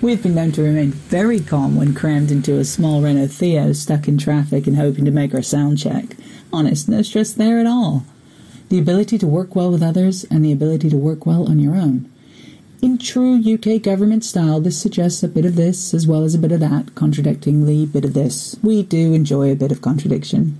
We 0.00 0.12
have 0.12 0.22
been 0.22 0.36
known 0.36 0.52
to 0.52 0.62
remain 0.62 0.92
very 0.92 1.40
calm 1.40 1.74
when 1.74 1.94
crammed 1.94 2.30
into 2.30 2.60
a 2.60 2.64
small 2.64 3.02
Renault 3.02 3.32
Theo 3.32 3.72
stuck 3.72 4.06
in 4.06 4.16
traffic 4.16 4.68
and 4.68 4.76
hoping 4.76 5.04
to 5.04 5.10
make 5.10 5.34
our 5.34 5.42
sound 5.42 5.78
check. 5.78 6.16
Honest, 6.52 6.88
no 6.88 7.02
stress 7.02 7.32
there 7.32 7.58
at 7.58 7.66
all 7.66 8.04
the 8.68 8.78
ability 8.78 9.18
to 9.18 9.26
work 9.26 9.54
well 9.54 9.70
with 9.70 9.82
others, 9.82 10.24
and 10.24 10.44
the 10.44 10.52
ability 10.52 10.90
to 10.90 10.96
work 10.96 11.26
well 11.26 11.48
on 11.48 11.58
your 11.58 11.76
own. 11.76 12.10
In 12.82 12.98
true 12.98 13.40
UK 13.40 13.82
government 13.82 14.24
style, 14.24 14.60
this 14.60 14.80
suggests 14.80 15.22
a 15.22 15.28
bit 15.28 15.44
of 15.44 15.56
this 15.56 15.94
as 15.94 16.06
well 16.06 16.24
as 16.24 16.34
a 16.34 16.38
bit 16.38 16.52
of 16.52 16.60
that, 16.60 16.94
contradictingly 16.94 17.86
bit 17.86 18.04
of 18.04 18.14
this. 18.14 18.56
We 18.62 18.82
do 18.82 19.12
enjoy 19.12 19.50
a 19.50 19.56
bit 19.56 19.72
of 19.72 19.82
contradiction. 19.82 20.58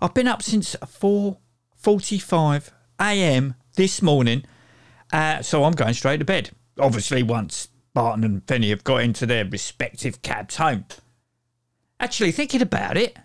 I've 0.00 0.12
been 0.12 0.26
up 0.26 0.42
since 0.42 0.74
4:45 0.74 2.70
a.m. 2.98 3.54
this 3.76 4.02
morning, 4.02 4.44
uh, 5.12 5.42
so 5.42 5.62
I'm 5.62 5.74
going 5.74 5.94
straight 5.94 6.16
to 6.16 6.24
bed. 6.24 6.50
Obviously, 6.80 7.22
once 7.22 7.68
Barton 7.94 8.24
and 8.24 8.44
Fenny 8.44 8.70
have 8.70 8.82
got 8.82 9.04
into 9.04 9.24
their 9.24 9.44
respective 9.44 10.20
cabs 10.22 10.56
home. 10.56 10.86
Actually, 12.00 12.32
thinking 12.32 12.60
about 12.60 12.96
it, 12.96 13.16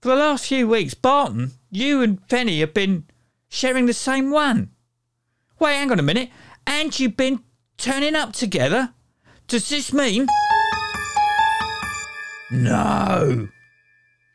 for 0.00 0.08
the 0.08 0.16
last 0.16 0.46
few 0.46 0.66
weeks, 0.66 0.94
Barton, 0.94 1.52
you 1.70 2.02
and 2.02 2.20
Fenny 2.26 2.58
have 2.58 2.74
been 2.74 3.04
sharing 3.48 3.86
the 3.86 3.92
same 3.94 4.32
one. 4.32 4.72
Wait, 5.60 5.74
hang 5.74 5.92
on 5.92 6.00
a 6.00 6.02
minute. 6.02 6.30
And 6.66 6.98
you've 6.98 7.16
been 7.16 7.44
turning 7.76 8.14
up 8.14 8.32
together? 8.32 8.94
Does 9.46 9.68
this 9.68 9.92
mean. 9.92 10.26
No. 12.50 13.48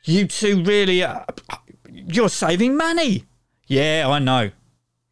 You 0.04 0.28
two 0.28 0.64
really 0.64 1.04
are. 1.04 1.26
You're 1.90 2.30
saving 2.30 2.76
money. 2.76 3.26
Yeah, 3.68 4.08
I 4.10 4.20
know. 4.20 4.52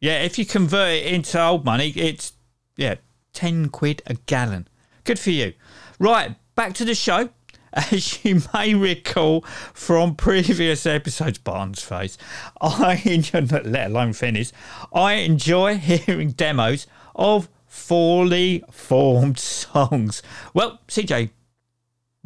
Yeah, 0.00 0.22
if 0.22 0.38
you 0.38 0.46
convert 0.46 0.90
it 0.90 1.06
into 1.06 1.42
old 1.42 1.64
money, 1.64 1.90
it's, 1.90 2.32
yeah, 2.76 2.96
10 3.32 3.68
quid 3.70 4.02
a 4.06 4.14
gallon. 4.14 4.68
Good 5.04 5.18
for 5.18 5.30
you. 5.30 5.54
Right, 5.98 6.36
back 6.54 6.74
to 6.74 6.84
the 6.84 6.94
show. 6.94 7.30
As 7.72 8.24
you 8.24 8.42
may 8.54 8.74
recall 8.74 9.42
from 9.74 10.16
previous 10.16 10.86
episodes, 10.86 11.38
Barnes 11.38 11.82
face, 11.82 12.16
I 12.60 13.02
enjoy, 13.04 13.40
let 13.40 13.90
alone 13.90 14.12
Finnies, 14.12 14.52
I 14.92 15.14
enjoy 15.14 15.76
hearing 15.76 16.30
demos 16.30 16.86
of 17.14 17.48
fully 17.68 18.64
formed 18.70 19.38
songs. 19.38 20.22
Well, 20.54 20.80
CJ 20.88 21.30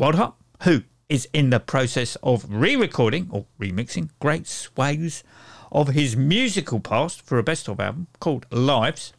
Wildheart, 0.01 0.35
who 0.63 0.83
is 1.09 1.29
in 1.33 1.51
the 1.51 1.61
process 1.61 2.17
of 2.23 2.47
re 2.49 2.75
recording 2.75 3.29
or 3.31 3.47
remixing 3.61 4.09
great 4.19 4.47
swathes 4.47 5.23
of 5.71 5.89
his 5.89 6.17
musical 6.17 6.81
past 6.81 7.21
for 7.23 7.39
a 7.39 7.43
best 7.43 7.69
of 7.69 7.81
album 7.81 8.07
called 8.21 8.47
Lives. 8.51 9.13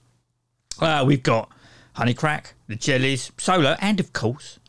Uh, 0.80 1.04
we've 1.06 1.24
got 1.24 1.52
Honeycrack, 1.98 2.54
the 2.68 2.76
Jellys, 2.76 3.32
Solo, 3.40 3.76
and 3.80 4.00
of 4.00 4.14
course, 4.14 4.60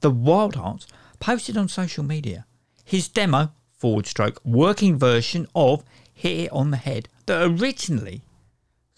the 0.00 0.10
Wildhearts 0.10 0.86
posted 1.18 1.56
on 1.56 1.68
social 1.68 2.02
media 2.02 2.46
his 2.82 3.06
demo 3.06 3.52
forward 3.72 4.06
stroke 4.06 4.40
working 4.44 4.98
version 4.98 5.46
of 5.54 5.84
Hit 6.12 6.38
It 6.38 6.52
on 6.52 6.70
the 6.70 6.76
Head 6.76 7.08
that 7.26 7.42
originally 7.42 8.22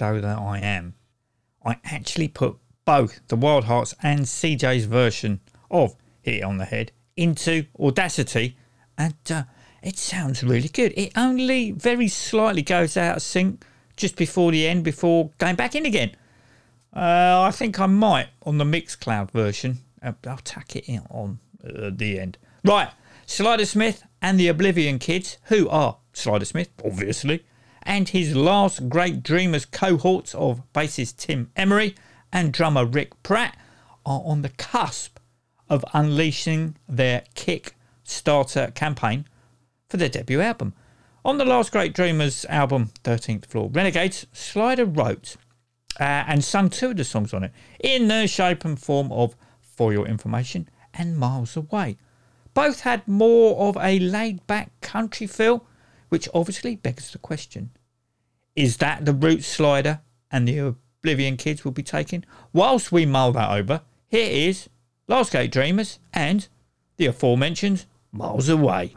Saddo 0.02 0.20
that 0.20 0.38
I 0.38 0.58
am, 0.58 0.94
I 1.64 1.76
actually 1.84 2.26
put 2.26 2.56
both 2.84 3.20
the 3.28 3.36
Wildhearts 3.36 3.94
and 4.02 4.22
CJ's 4.22 4.86
version 4.86 5.38
of 5.70 5.94
Hit 6.22 6.38
It 6.38 6.42
on 6.42 6.56
the 6.56 6.64
Head 6.64 6.90
into 7.16 7.66
Audacity, 7.78 8.56
and 8.98 9.14
uh, 9.30 9.44
it 9.80 9.96
sounds 9.96 10.42
really 10.42 10.66
good. 10.66 10.92
It 10.96 11.12
only 11.14 11.70
very 11.70 12.08
slightly 12.08 12.62
goes 12.62 12.96
out 12.96 13.18
of 13.18 13.22
sync 13.22 13.64
just 13.96 14.16
before 14.16 14.50
the 14.50 14.66
end, 14.66 14.82
before 14.82 15.30
going 15.38 15.54
back 15.54 15.76
in 15.76 15.86
again. 15.86 16.16
Uh, 16.92 17.42
I 17.42 17.52
think 17.52 17.78
I 17.78 17.86
might 17.86 18.26
on 18.44 18.58
the 18.58 18.64
Mixcloud 18.64 19.30
version. 19.30 19.78
Uh, 20.02 20.14
I'll 20.26 20.38
tack 20.38 20.74
it 20.74 20.88
in 20.88 21.02
on 21.10 21.38
uh, 21.64 21.90
the 21.94 22.18
end. 22.18 22.38
Right, 22.64 22.90
Slider 23.24 23.66
Smith 23.66 24.02
and 24.20 24.40
the 24.40 24.48
Oblivion 24.48 24.98
Kids, 24.98 25.38
who 25.44 25.68
are 25.68 25.98
Slider 26.12 26.44
Smith, 26.44 26.70
obviously, 26.84 27.44
and 27.84 28.08
his 28.08 28.34
last 28.34 28.88
Great 28.88 29.22
Dreamers 29.22 29.64
cohorts 29.64 30.34
of 30.34 30.62
bassist 30.72 31.16
Tim 31.16 31.50
Emery 31.56 31.94
and 32.32 32.52
drummer 32.52 32.84
Rick 32.84 33.22
Pratt, 33.22 33.56
are 34.04 34.22
on 34.24 34.42
the 34.42 34.48
cusp 34.50 35.18
of 35.68 35.84
unleashing 35.92 36.76
their 36.88 37.22
Kickstarter 37.34 38.74
campaign 38.74 39.26
for 39.88 39.96
their 39.96 40.08
debut 40.08 40.40
album. 40.40 40.74
On 41.24 41.38
the 41.38 41.44
last 41.44 41.70
Great 41.70 41.94
Dreamers 41.94 42.44
album, 42.46 42.90
13th 43.04 43.46
Floor 43.46 43.70
Renegades, 43.70 44.26
Slider 44.32 44.84
wrote 44.84 45.36
uh, 46.00 46.24
and 46.26 46.42
sung 46.42 46.68
two 46.68 46.90
of 46.90 46.96
the 46.96 47.04
songs 47.04 47.32
on 47.32 47.44
it 47.44 47.52
in 47.78 48.08
the 48.08 48.26
shape 48.26 48.64
and 48.64 48.80
form 48.80 49.12
of 49.12 49.36
For 49.60 49.92
Your 49.92 50.06
Information 50.06 50.68
and 50.94 51.16
Miles 51.16 51.56
Away. 51.56 51.96
Both 52.54 52.80
had 52.80 53.06
more 53.06 53.68
of 53.68 53.76
a 53.76 53.98
laid 53.98 54.46
back 54.46 54.72
country 54.80 55.26
feel, 55.26 55.64
which 56.12 56.28
obviously 56.34 56.76
begs 56.76 57.10
the 57.10 57.18
question 57.18 57.70
is 58.54 58.76
that 58.76 59.06
the 59.06 59.14
route 59.14 59.42
Slider 59.42 60.02
and 60.30 60.46
the 60.46 60.58
Oblivion 60.58 61.38
Kids 61.38 61.64
will 61.64 61.72
be 61.72 61.82
taking? 61.82 62.22
Whilst 62.52 62.92
we 62.92 63.06
mull 63.06 63.32
that 63.32 63.50
over, 63.50 63.80
here 64.08 64.28
is 64.30 64.68
Last 65.08 65.30
Great 65.30 65.50
Dreamers 65.50 66.00
and 66.12 66.46
the 66.98 67.06
aforementioned 67.06 67.86
Miles 68.12 68.50
Away. 68.50 68.92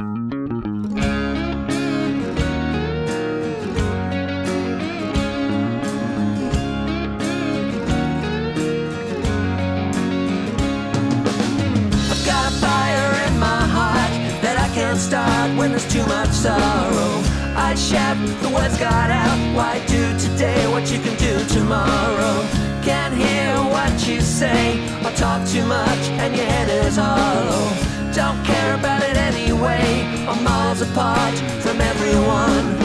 Got 12.25 12.51
fire 12.59 13.27
in 13.27 13.39
my 13.39 13.63
heart 13.71 14.41
that 14.41 14.57
I 14.59 14.67
can't 14.75 14.99
start 14.99 15.57
when 15.57 15.71
there's 15.71 15.89
too 15.89 16.05
much 16.07 16.27
sorrow. 16.31 16.84
I 17.55 17.73
shout, 17.75 18.17
the 18.41 18.49
words 18.49 18.77
got 18.77 19.09
out. 19.09 19.55
Why 19.55 19.79
do 19.87 20.17
today 20.19 20.67
what 20.67 20.91
you 20.91 20.99
can 20.99 21.15
do 21.17 21.33
tomorrow? 21.53 22.35
Can't 22.83 23.13
hear 23.13 23.55
what 23.71 24.07
you 24.07 24.19
say 24.21 24.77
or 25.05 25.11
talk 25.11 25.47
too 25.47 25.65
much, 25.65 26.03
and 26.21 26.35
your 26.35 26.45
head 26.45 26.69
is 26.69 26.97
hollow. 26.97 27.67
Don't 28.13 28.43
care 28.45 28.75
about 28.75 29.03
it 29.03 29.17
anyway. 29.17 30.03
I'm 30.27 30.43
miles 30.43 30.81
apart 30.81 31.35
from 31.63 31.79
everyone. 31.79 32.84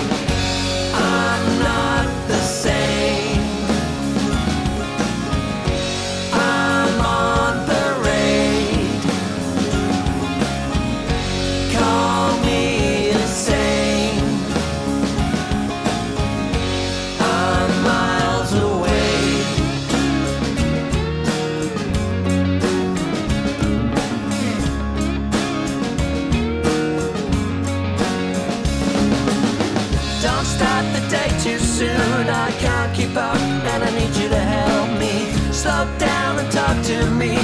To 37.00 37.10
me, 37.12 37.36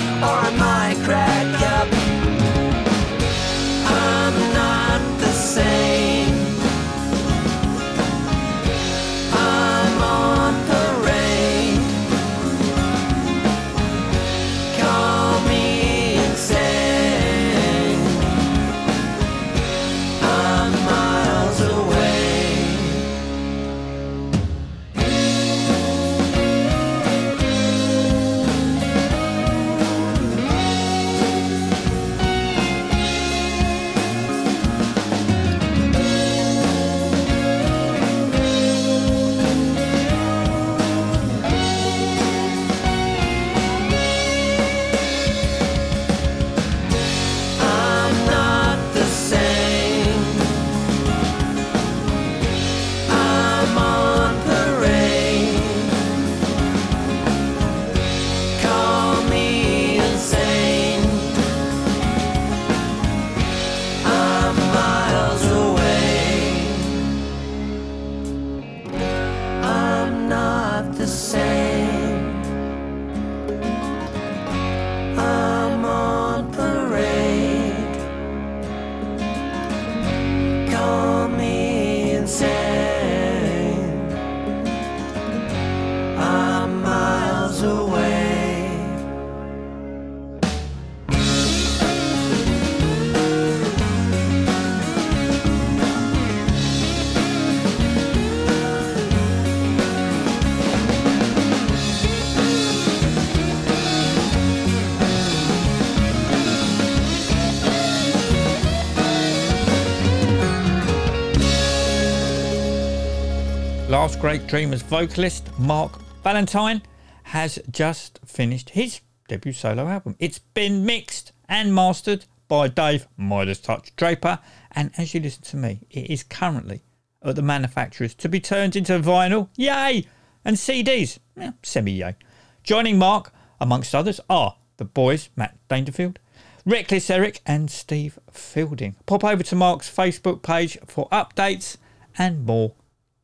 Great 114.20 114.46
Dreamers 114.46 114.80
vocalist 114.80 115.46
Marc 115.58 116.00
Valentine 116.24 116.80
has 117.24 117.58
just 117.70 118.18
finished 118.24 118.70
his 118.70 119.00
debut 119.28 119.52
solo 119.52 119.86
album. 119.86 120.16
It's 120.18 120.38
been 120.38 120.86
mixed 120.86 121.32
and 121.48 121.74
mastered 121.74 122.24
by 122.48 122.68
Dave 122.68 123.06
Midas 123.18 123.60
Touch 123.60 123.94
Draper, 123.94 124.38
and 124.72 124.90
as 124.96 125.12
you 125.12 125.20
listen 125.20 125.42
to 125.44 125.56
me, 125.56 125.80
it 125.90 126.10
is 126.10 126.22
currently 126.22 126.82
at 127.22 127.36
the 127.36 127.42
manufacturers 127.42 128.14
to 128.14 128.28
be 128.28 128.40
turned 128.40 128.74
into 128.74 128.98
vinyl, 128.98 129.48
yay, 129.54 130.06
and 130.44 130.56
CDs, 130.56 131.18
eh, 131.38 131.52
semi 131.62 131.92
yay. 131.92 132.16
Joining 132.64 132.98
Mark, 132.98 133.32
amongst 133.60 133.94
others, 133.94 134.18
are 134.30 134.56
the 134.78 134.84
boys 134.86 135.28
Matt 135.36 135.58
Dangerfield, 135.68 136.18
Reckless 136.64 137.10
Eric, 137.10 137.42
and 137.44 137.70
Steve 137.70 138.18
Fielding. 138.30 138.96
Pop 139.04 139.24
over 139.24 139.42
to 139.42 139.54
Marc's 139.54 139.94
Facebook 139.94 140.42
page 140.42 140.78
for 140.86 141.06
updates 141.10 141.76
and 142.18 142.46
more 142.46 142.72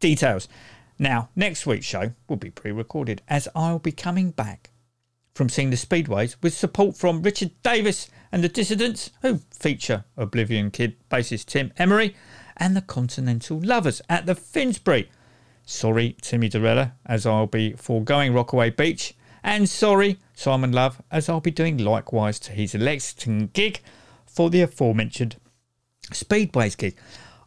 details. 0.01 0.49
Now, 0.99 1.31
next 1.35 1.67
week's 1.67 1.87
show 1.87 2.13
will 2.29 2.37
be 2.37 2.51
pre 2.51 2.73
recorded 2.73 3.23
as 3.29 3.49
I'll 3.55 3.79
be 3.79 3.93
coming 3.93 4.31
back 4.31 4.71
from 5.35 5.49
seeing 5.49 5.71
the 5.71 5.77
Speedways 5.77 6.37
with 6.43 6.55
support 6.55 6.97
from 6.97 7.23
Richard 7.23 7.51
Davis 7.63 8.11
and 8.31 8.45
the 8.45 8.49
Dissidents, 8.49 9.11
who 9.23 9.41
feature 9.51 10.05
Oblivion 10.17 10.71
Kid 10.71 10.97
bassist 11.11 11.47
Tim 11.47 11.73
Emery, 11.79 12.15
and 12.57 12.77
the 12.77 12.83
Continental 12.83 13.59
Lovers 13.61 14.03
at 14.09 14.27
the 14.27 14.35
Finsbury. 14.35 15.11
Sorry, 15.65 16.17
Timmy 16.21 16.49
Dorella, 16.49 16.93
as 17.07 17.25
I'll 17.25 17.47
be 17.47 17.73
foregoing 17.73 18.35
Rockaway 18.35 18.71
Beach. 18.71 19.15
And 19.43 19.69
sorry, 19.69 20.19
Simon 20.35 20.73
Love, 20.73 21.03
as 21.11 21.29
I'll 21.29 21.41
be 21.41 21.51
doing 21.51 21.79
likewise 21.79 22.39
to 22.41 22.53
his 22.53 22.75
Lexington 22.75 23.49
gig 23.53 23.81
for 24.27 24.51
the 24.51 24.63
aforementioned 24.63 25.37
Speedways 26.11 26.77
gig. 26.77 26.97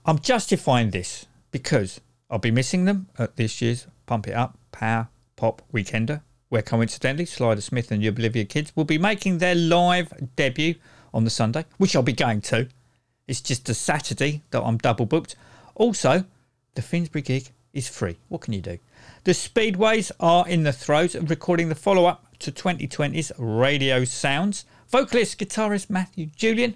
I'm 0.06 0.20
justifying 0.20 0.91
this 0.91 1.26
because 1.52 2.02
I'll 2.30 2.39
be 2.39 2.51
missing 2.51 2.86
them 2.86 3.07
at 3.17 3.36
this 3.36 3.61
year's 3.61 3.88
Pump 4.07 4.28
It 4.28 4.34
Up 4.34 4.57
Power 4.71 5.09
Pop 5.36 5.61
Weekender, 5.73 6.21
where 6.49 6.61
coincidentally 6.61 7.26
Slider 7.26 7.61
Smith 7.61 7.91
and 7.91 8.01
the 8.01 8.07
Oblivion 8.07 8.47
Kids 8.47 8.71
will 8.76 8.84
be 8.84 8.97
making 8.97 9.38
their 9.38 9.55
live 9.55 10.11
debut 10.36 10.76
on 11.13 11.23
the 11.23 11.30
Sunday, 11.30 11.65
which 11.78 11.95
I'll 11.95 12.01
be 12.03 12.13
going 12.13 12.41
to. 12.41 12.67
It's 13.28 13.41
just 13.41 13.69
a 13.69 13.73
Saturday 13.73 14.41
that 14.51 14.63
I'm 14.63 14.78
double 14.78 15.05
booked. 15.05 15.36
Also, 15.76 16.26
the 16.73 16.82
Finsbury 16.82 17.21
gig 17.21 17.49
is 17.73 17.88
free. 17.88 18.17
What 18.30 18.41
can 18.41 18.53
you 18.53 18.61
do? 18.61 18.80
The 19.23 19.34
Speedways 19.34 20.11
are 20.19 20.47
in 20.47 20.63
the 20.63 20.73
throes 20.73 21.13
of 21.13 21.30
recording 21.30 21.69
the 21.69 21.76
follow 21.76 22.05
up 22.05 22.38
to 22.39 22.51
2020's 22.51 23.32
Radio 23.38 24.03
Sounds. 24.03 24.65
Vocalist 24.88 25.39
guitarist 25.39 25.89
Matthew 25.89 26.28
Julian 26.28 26.76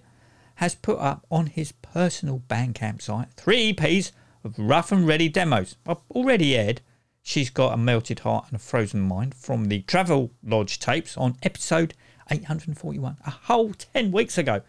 has 0.56 0.76
put 0.76 1.00
up 1.00 1.26
on 1.32 1.48
his 1.48 1.72
personal 1.72 2.44
Bandcamp 2.50 3.02
site 3.02 3.30
three 3.36 3.74
EPs 3.74 4.12
of 4.44 4.58
rough 4.58 4.92
and 4.92 5.08
ready 5.08 5.30
demos. 5.30 5.76
I've 5.88 6.02
already 6.12 6.58
aired 6.58 6.82
She's 7.22 7.50
Got 7.50 7.74
a 7.74 7.78
Melted 7.78 8.20
Heart 8.20 8.46
and 8.48 8.56
a 8.56 8.60
Frozen 8.60 9.02
Mind 9.02 9.36
from 9.36 9.66
the 9.66 9.82
Travel 9.82 10.32
Lodge 10.44 10.80
tapes 10.80 11.18
on 11.18 11.36
episode 11.44 11.94
841, 12.32 13.18
a 13.26 13.30
whole 13.30 13.74
10 13.74 14.12
weeks 14.12 14.38
ago. 14.38 14.62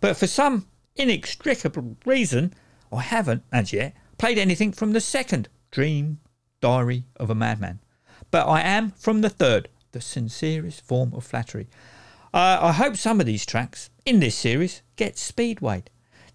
But 0.00 0.16
for 0.16 0.26
some 0.26 0.66
inextricable 0.96 1.96
reason, 2.06 2.54
I 2.92 3.02
haven't, 3.02 3.42
as 3.52 3.72
yet, 3.72 3.94
played 4.18 4.38
anything 4.38 4.72
from 4.72 4.92
the 4.92 5.00
second 5.00 5.48
Dream 5.70 6.20
Diary 6.60 7.04
of 7.16 7.30
a 7.30 7.34
Madman. 7.34 7.80
But 8.30 8.46
I 8.46 8.60
am 8.60 8.92
from 8.92 9.20
the 9.20 9.30
third, 9.30 9.68
the 9.92 10.00
sincerest 10.00 10.82
form 10.82 11.12
of 11.14 11.24
flattery. 11.24 11.68
Uh, 12.32 12.58
I 12.62 12.72
hope 12.72 12.96
some 12.96 13.20
of 13.20 13.26
these 13.26 13.44
tracks 13.44 13.90
in 14.06 14.20
this 14.20 14.36
series 14.36 14.82
get 14.96 15.16
speedwayed. 15.16 15.86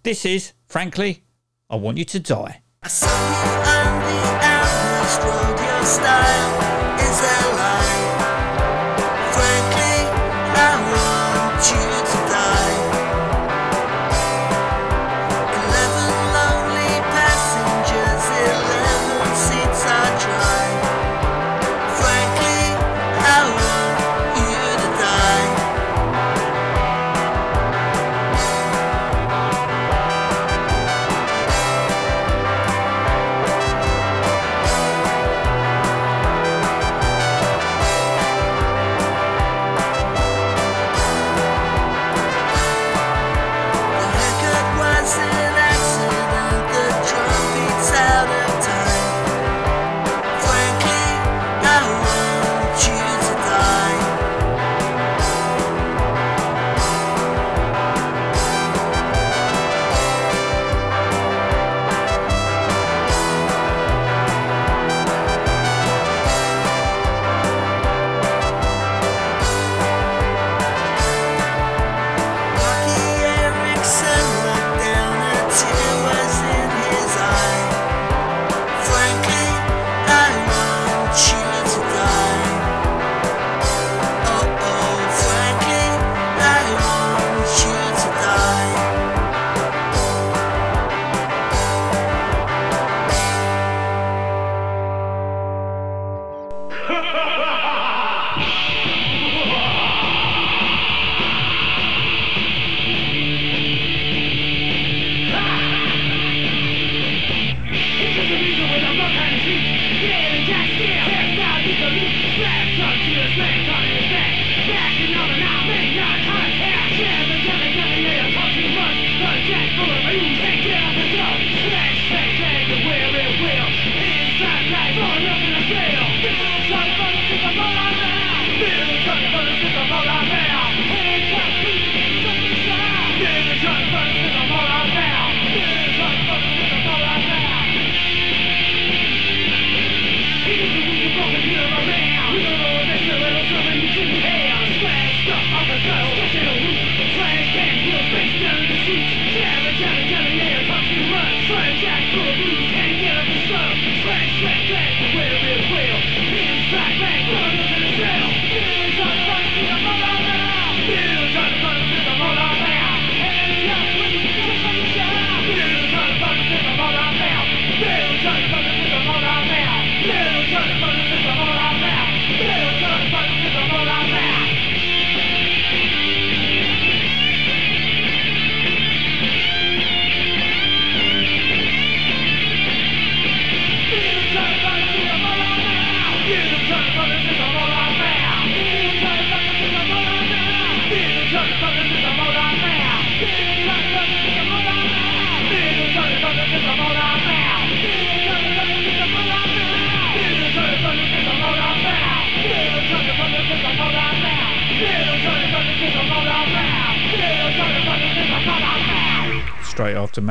This 0.02 0.24
is, 0.26 0.52
frankly, 0.66 1.24
I 1.70 1.76
Want 1.76 1.98
You 1.98 2.04
to 2.04 2.20
Die. 2.20 2.62
I 2.86 2.88
saw 2.88 3.08
you 3.08 3.50
on 3.74 3.98
the 3.98 4.20
Elmhurst 4.46 5.20
Road. 5.26 5.58
Your 5.58 5.84
style 5.84 7.00
is 7.00 7.18
a 7.18 7.56
lie. 7.56 8.05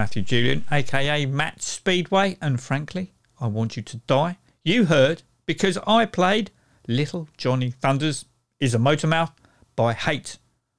Matthew 0.05 0.21
Julian, 0.21 0.63
aka 0.71 1.25
Matt 1.25 1.63
Speedway, 1.63 2.37
and 2.39 2.61
frankly, 2.61 3.15
I 3.41 3.47
Want 3.47 3.75
You 3.75 3.81
to 3.81 3.97
Die. 4.05 4.37
You 4.63 4.85
heard 4.85 5.23
because 5.47 5.79
I 5.87 6.05
played 6.05 6.51
Little 6.87 7.27
Johnny 7.37 7.71
Thunders 7.71 8.25
is 8.59 8.75
a 8.75 8.77
Motormouth 8.77 9.31
by 9.75 9.93
Hate 9.93 10.37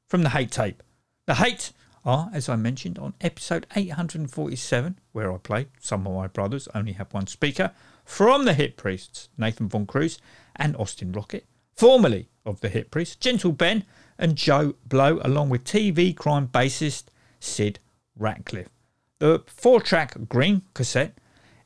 from 0.09 0.23
the 0.23 0.29
Hate 0.29 0.53
tape. 0.53 0.81
The 1.27 1.35
Hate 1.35 1.73
are, 2.05 2.31
as 2.33 2.49
I 2.49 2.55
mentioned 2.55 3.01
on 3.01 3.15
episode 3.21 3.67
847, 3.75 5.01
where 5.11 5.33
I 5.33 5.39
play 5.39 5.67
Some 5.81 6.07
of 6.07 6.15
My 6.15 6.29
Brothers 6.29 6.69
Only 6.73 6.93
Have 6.93 7.13
One 7.13 7.27
Speaker, 7.27 7.73
from 8.05 8.45
the 8.45 8.55
Hit 8.55 8.77
Priests, 8.77 9.29
Nathan 9.37 9.69
Von 9.69 9.87
Cruz 9.87 10.19
and 10.55 10.77
Austin 10.77 11.11
Rocket, 11.11 11.47
formerly 11.75 12.29
of 12.45 12.61
the 12.61 12.69
Hit 12.69 12.93
Priests, 12.93 13.17
Gentle 13.17 13.51
Ben 13.51 13.83
and 14.21 14.37
Joe 14.37 14.77
Blow, 14.87 15.19
along 15.25 15.49
with 15.49 15.65
TV 15.65 16.17
crime 16.17 16.47
bassist 16.47 17.07
Sid 17.41 17.81
Ratcliffe. 18.17 18.76
The 19.19 19.43
four 19.47 19.81
track 19.81 20.15
Green 20.29 20.63
cassette 20.75 21.17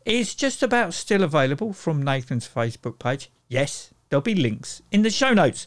is 0.04 0.36
just 0.36 0.62
about 0.62 0.94
still 0.94 1.24
available 1.24 1.72
from 1.72 2.00
Nathan's 2.00 2.48
Facebook 2.48 3.00
page. 3.00 3.28
Yes, 3.48 3.92
there'll 4.08 4.22
be 4.22 4.36
links 4.36 4.82
in 4.92 5.02
the 5.02 5.10
show 5.10 5.34
notes. 5.34 5.66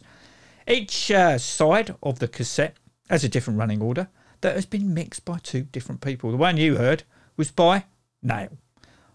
Each 0.66 1.10
uh, 1.10 1.36
side 1.36 1.94
of 2.02 2.20
the 2.20 2.28
cassette 2.28 2.78
has 3.10 3.22
a 3.22 3.28
different 3.28 3.58
running 3.58 3.82
order 3.82 4.08
that 4.40 4.54
has 4.54 4.64
been 4.64 4.94
mixed 4.94 5.26
by 5.26 5.38
two 5.38 5.64
different 5.64 6.00
people. 6.00 6.30
The 6.30 6.38
one 6.38 6.56
you 6.56 6.76
heard 6.76 7.02
was 7.36 7.50
by 7.50 7.84
Nail. 8.22 8.56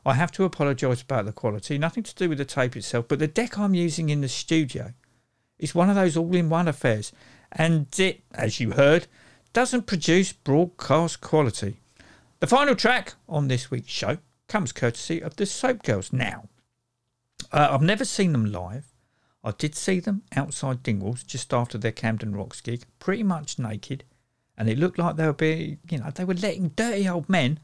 I 0.05 0.13
have 0.13 0.31
to 0.33 0.43
apologise 0.43 1.01
about 1.01 1.25
the 1.25 1.31
quality, 1.31 1.79
nothing 1.79 2.03
to 2.03 2.15
do 2.15 2.29
with 2.29 2.37
the 2.37 2.45
tape 2.45 2.75
itself, 2.75 3.07
but 3.07 3.17
the 3.17 3.27
deck 3.27 3.57
I'm 3.57 3.73
using 3.73 4.09
in 4.09 4.21
the 4.21 4.29
studio 4.29 4.93
is 5.57 5.73
one 5.73 5.89
of 5.89 5.95
those 5.95 6.15
all 6.15 6.35
in 6.35 6.49
one 6.49 6.67
affairs, 6.67 7.11
and 7.51 7.87
it, 7.99 8.21
as 8.33 8.59
you 8.59 8.71
heard, 8.71 9.07
doesn't 9.53 9.87
produce 9.87 10.33
broadcast 10.33 11.19
quality. 11.19 11.79
The 12.39 12.47
final 12.47 12.73
track 12.73 13.15
on 13.27 13.49
this 13.49 13.69
week's 13.69 13.91
show 13.91 14.17
comes 14.47 14.71
courtesy 14.71 15.21
of 15.21 15.35
the 15.35 15.43
SoapGirls. 15.43 16.13
Now, 16.13 16.47
uh, 17.51 17.67
I've 17.71 17.81
never 17.81 18.05
seen 18.05 18.31
them 18.31 18.45
live. 18.45 18.93
I 19.43 19.51
did 19.51 19.75
see 19.75 19.99
them 19.99 20.23
outside 20.33 20.81
Dingwalls 20.81 21.25
just 21.25 21.53
after 21.53 21.77
their 21.77 21.91
Camden 21.91 22.33
Rocks 22.33 22.61
gig, 22.61 22.83
pretty 22.97 23.23
much 23.23 23.59
naked, 23.59 24.05
and 24.57 24.69
it 24.69 24.77
looked 24.77 24.97
like 24.97 25.17
they 25.17 25.25
were 25.25 25.33
being, 25.33 25.79
you 25.89 25.97
know, 25.97 26.11
they 26.11 26.23
were 26.23 26.33
letting 26.33 26.69
dirty 26.69 27.09
old 27.09 27.27
men 27.27 27.59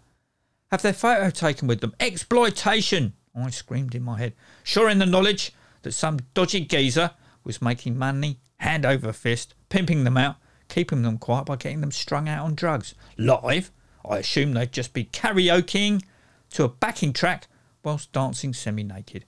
have 0.72 0.82
their 0.82 0.92
photo 0.92 1.30
taken 1.30 1.70
with 1.70 1.80
them. 1.80 1.96
Exploitation! 2.02 3.14
I 3.34 3.52
screamed 3.52 3.96
in 3.96 4.04
my 4.04 4.18
head, 4.18 4.34
sure 4.64 4.90
in 4.90 5.00
the 5.00 5.06
knowledge 5.06 5.54
that 5.84 5.94
some 5.94 6.20
dodgy 6.34 6.62
geezer 6.62 7.12
was 7.46 7.62
making 7.62 7.98
money 7.98 8.40
hand 8.58 8.86
over 8.86 9.14
fist, 9.14 9.54
pimping 9.70 10.04
them 10.04 10.18
out, 10.18 10.36
keeping 10.68 11.02
them 11.04 11.18
quiet 11.18 11.46
by 11.46 11.56
getting 11.56 11.80
them 11.80 11.92
strung 11.92 12.28
out 12.28 12.44
on 12.44 12.56
drugs. 12.56 12.94
Live, 13.18 13.72
I 14.08 14.18
assume 14.20 14.54
they'd 14.54 14.72
just 14.72 14.94
be 14.94 15.06
karaokeing 15.06 16.04
to 16.52 16.64
a 16.64 16.70
backing 16.70 17.14
track 17.14 17.48
whilst 17.84 18.12
dancing 18.12 18.54
semi 18.54 18.84
naked. 18.84 19.26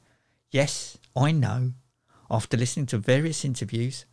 Yes, 0.51 0.97
I 1.15 1.31
know. 1.31 1.73
After 2.29 2.57
listening 2.57 2.87
to 2.87 2.97
various 2.97 3.45
interviews 3.45 4.05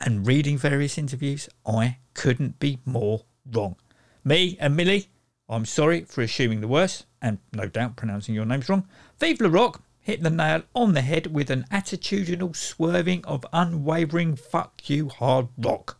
and 0.00 0.26
reading 0.26 0.58
various 0.58 0.98
interviews, 0.98 1.48
I 1.66 1.98
couldn't 2.12 2.58
be 2.58 2.80
more 2.84 3.24
wrong. 3.50 3.76
Me 4.22 4.56
and 4.60 4.76
Millie, 4.76 5.08
I'm 5.48 5.64
sorry 5.64 6.04
for 6.04 6.22
assuming 6.22 6.60
the 6.60 6.68
worst, 6.68 7.06
and 7.20 7.38
no 7.52 7.66
doubt 7.66 7.96
pronouncing 7.96 8.34
your 8.34 8.44
names 8.44 8.68
wrong. 8.68 8.86
Vive 9.18 9.40
Le 9.40 9.48
Rock 9.48 9.82
hit 10.00 10.22
the 10.22 10.30
nail 10.30 10.62
on 10.74 10.92
the 10.92 11.00
head 11.00 11.28
with 11.28 11.50
an 11.50 11.64
attitudinal 11.70 12.54
swerving 12.54 13.24
of 13.24 13.46
unwavering 13.52 14.36
fuck 14.36 14.88
you 14.88 15.08
hard 15.08 15.48
rock. 15.58 15.98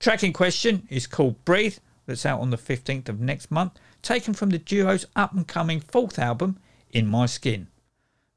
Track 0.00 0.24
in 0.24 0.32
question 0.32 0.86
is 0.90 1.06
called 1.06 1.44
Breathe, 1.44 1.78
that's 2.06 2.26
out 2.26 2.40
on 2.40 2.50
the 2.50 2.56
15th 2.56 3.08
of 3.08 3.20
next 3.20 3.50
month, 3.50 3.72
taken 4.02 4.34
from 4.34 4.50
the 4.50 4.58
duo's 4.58 5.06
up 5.16 5.32
and 5.32 5.46
coming 5.46 5.80
fourth 5.80 6.18
album, 6.18 6.58
In 6.90 7.06
My 7.06 7.26
Skin. 7.26 7.68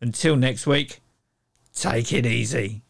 Until 0.02 0.36
next 0.36 0.68
week, 0.68 1.00
take 1.74 2.14
it 2.14 2.26
easy. 2.26 2.84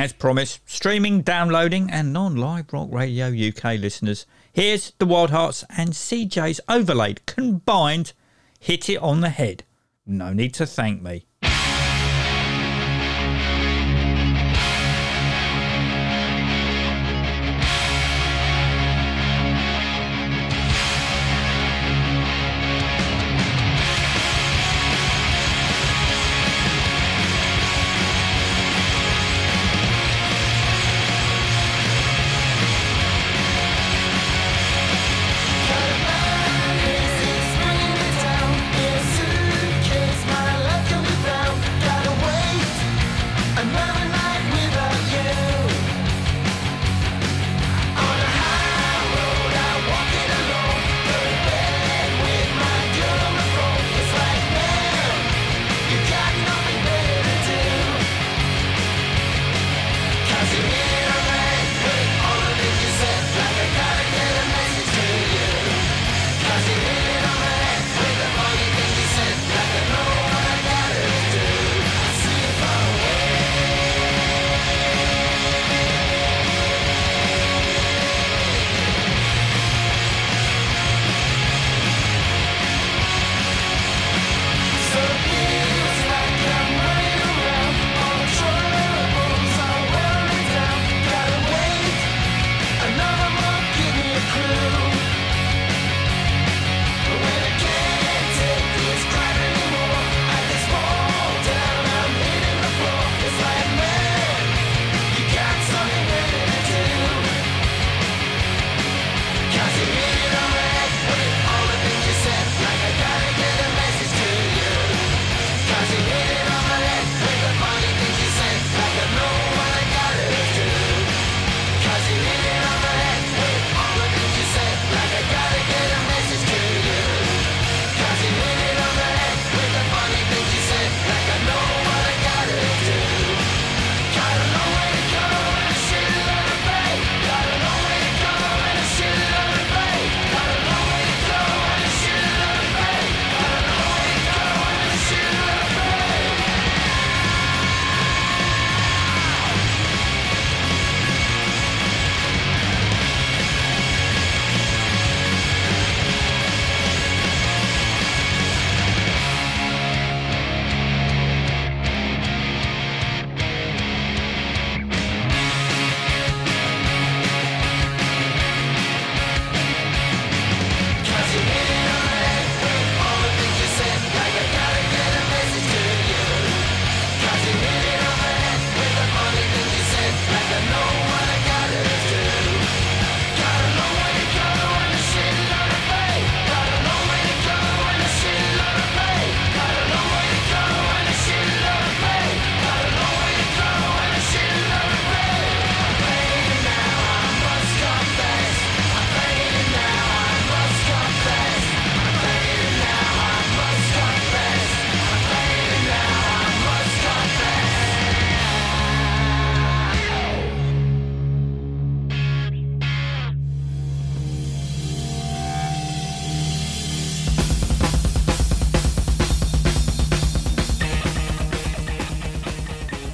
As 0.00 0.14
promised, 0.14 0.60
streaming, 0.64 1.20
downloading, 1.20 1.90
and 1.90 2.10
non 2.10 2.34
live 2.34 2.72
rock 2.72 2.88
radio 2.90 3.26
UK 3.26 3.78
listeners, 3.78 4.24
here's 4.50 4.94
the 4.96 5.06
Wildhearts 5.06 5.62
and 5.76 5.90
CJ's 5.90 6.58
overlaid 6.70 7.26
combined 7.26 8.14
hit 8.58 8.88
it 8.88 8.96
on 8.96 9.20
the 9.20 9.28
head. 9.28 9.62
No 10.06 10.32
need 10.32 10.54
to 10.54 10.64
thank 10.64 11.02
me. 11.02 11.26